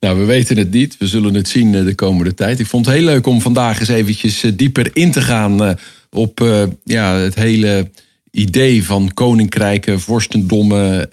Nou, 0.00 0.18
we 0.18 0.24
weten 0.24 0.56
het 0.56 0.70
niet. 0.70 0.96
We 0.98 1.06
zullen 1.06 1.34
het 1.34 1.48
zien 1.48 1.74
eh, 1.74 1.84
de 1.84 1.94
komende 1.94 2.34
tijd. 2.34 2.60
Ik 2.60 2.66
vond 2.66 2.86
het 2.86 2.94
heel 2.94 3.04
leuk 3.04 3.26
om 3.26 3.40
vandaag 3.40 3.80
eens 3.80 3.88
eventjes 3.88 4.42
eh, 4.42 4.52
dieper 4.54 4.90
in 4.92 5.10
te 5.10 5.20
gaan 5.20 5.64
eh, 5.64 5.70
op 6.10 6.44
ja, 6.84 7.14
het 7.14 7.34
hele 7.34 7.90
idee 8.30 8.84
van 8.84 9.10
koninkrijken, 9.14 10.00
vorstendommen 10.00 11.12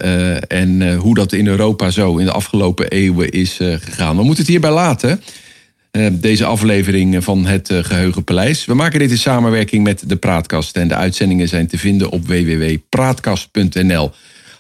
en 0.50 0.96
hoe 0.96 1.16
dat 1.16 1.34
in 1.34 1.48
Europa 1.48 1.90
zo 1.90 2.18
in 2.18 2.26
de 2.26 2.32
afgelopen 2.32 2.88
eeuwen 2.88 3.30
is 3.30 3.58
gegaan. 3.60 4.16
We 4.16 4.24
moeten 4.24 4.44
het 4.44 4.52
hierbij 4.52 4.72
laten. 4.72 5.22
Deze 6.12 6.46
aflevering 6.46 7.24
van 7.24 7.46
het 7.46 7.70
Geheugenpaleis. 7.82 8.66
We 8.66 8.74
maken 8.74 9.00
dit 9.00 9.12
in 9.12 9.18
samenwerking 9.18 9.84
met 9.84 10.04
de 10.10 10.16
Praatkast. 10.16 10.78
En 10.78 10.88
de 10.88 10.96
uitzendingen 10.96 11.48
zijn 11.48 11.68
te 11.68 11.78
vinden 11.78 12.10
op 12.10 12.28
www.praatkast.nl. 12.28 14.12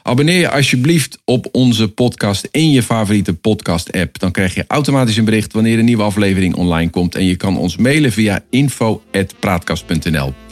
Abonneer 0.07 0.39
je 0.39 0.49
alsjeblieft 0.49 1.19
op 1.25 1.47
onze 1.51 1.87
podcast 1.87 2.47
in 2.51 2.71
je 2.71 2.83
favoriete 2.83 3.33
podcast-app. 3.33 4.19
Dan 4.19 4.31
krijg 4.31 4.55
je 4.55 4.65
automatisch 4.67 5.17
een 5.17 5.25
bericht 5.25 5.53
wanneer 5.53 5.79
een 5.79 5.85
nieuwe 5.85 6.03
aflevering 6.03 6.55
online 6.55 6.89
komt. 6.89 7.15
En 7.15 7.25
je 7.25 7.35
kan 7.35 7.57
ons 7.57 7.77
mailen 7.77 8.11
via 8.11 8.43
info.praatkast.nl. 8.49 10.46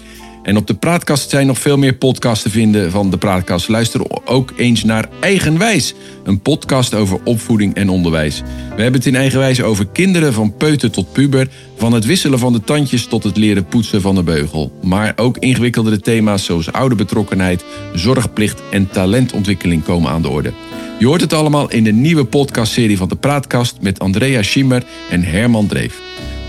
En 0.45 0.57
op 0.57 0.67
de 0.67 0.73
Praatkast 0.73 1.29
zijn 1.29 1.47
nog 1.47 1.59
veel 1.59 1.77
meer 1.77 1.93
podcasts 1.93 2.43
te 2.43 2.49
vinden 2.49 2.91
van 2.91 3.09
de 3.09 3.17
Praatkast. 3.17 3.67
Luister 3.67 4.01
ook 4.25 4.53
eens 4.55 4.83
naar 4.83 5.09
Eigenwijs, 5.19 5.93
een 6.23 6.39
podcast 6.39 6.93
over 6.93 7.19
opvoeding 7.23 7.75
en 7.75 7.89
onderwijs. 7.89 8.41
We 8.75 8.81
hebben 8.81 8.99
het 8.99 9.05
in 9.05 9.15
Eigenwijs 9.15 9.61
over 9.61 9.87
kinderen 9.87 10.33
van 10.33 10.55
peuter 10.57 10.91
tot 10.91 11.11
puber, 11.11 11.47
van 11.77 11.93
het 11.93 12.05
wisselen 12.05 12.39
van 12.39 12.53
de 12.53 12.61
tandjes 12.61 13.05
tot 13.05 13.23
het 13.23 13.37
leren 13.37 13.65
poetsen 13.65 14.01
van 14.01 14.15
de 14.15 14.23
beugel. 14.23 14.79
Maar 14.83 15.13
ook 15.15 15.37
ingewikkeldere 15.37 15.99
thema's 15.99 16.45
zoals 16.45 16.71
ouderbetrokkenheid, 16.71 17.65
zorgplicht 17.93 18.61
en 18.71 18.89
talentontwikkeling 18.89 19.83
komen 19.83 20.11
aan 20.11 20.21
de 20.21 20.29
orde. 20.29 20.53
Je 20.99 21.05
hoort 21.05 21.21
het 21.21 21.33
allemaal 21.33 21.71
in 21.71 21.83
de 21.83 21.93
nieuwe 21.93 22.25
podcastserie 22.25 22.97
van 22.97 23.09
de 23.09 23.15
Praatkast 23.15 23.77
met 23.81 23.99
Andrea 23.99 24.43
Schimmer 24.43 24.83
en 25.09 25.23
Herman 25.23 25.67
Dreef. 25.67 25.99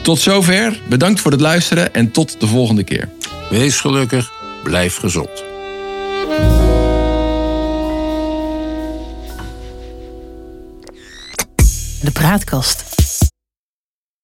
Tot 0.02 0.18
zover, 0.18 0.80
bedankt 0.88 1.20
voor 1.20 1.30
het 1.30 1.40
luisteren 1.40 1.94
en 1.94 2.10
tot 2.10 2.40
de 2.40 2.46
volgende 2.46 2.84
keer. 2.84 3.08
Wees 3.50 3.80
gelukkig, 3.80 4.32
blijf 4.62 4.96
gezond. 4.96 5.44
De 12.02 12.10
Praatkast 12.12 12.85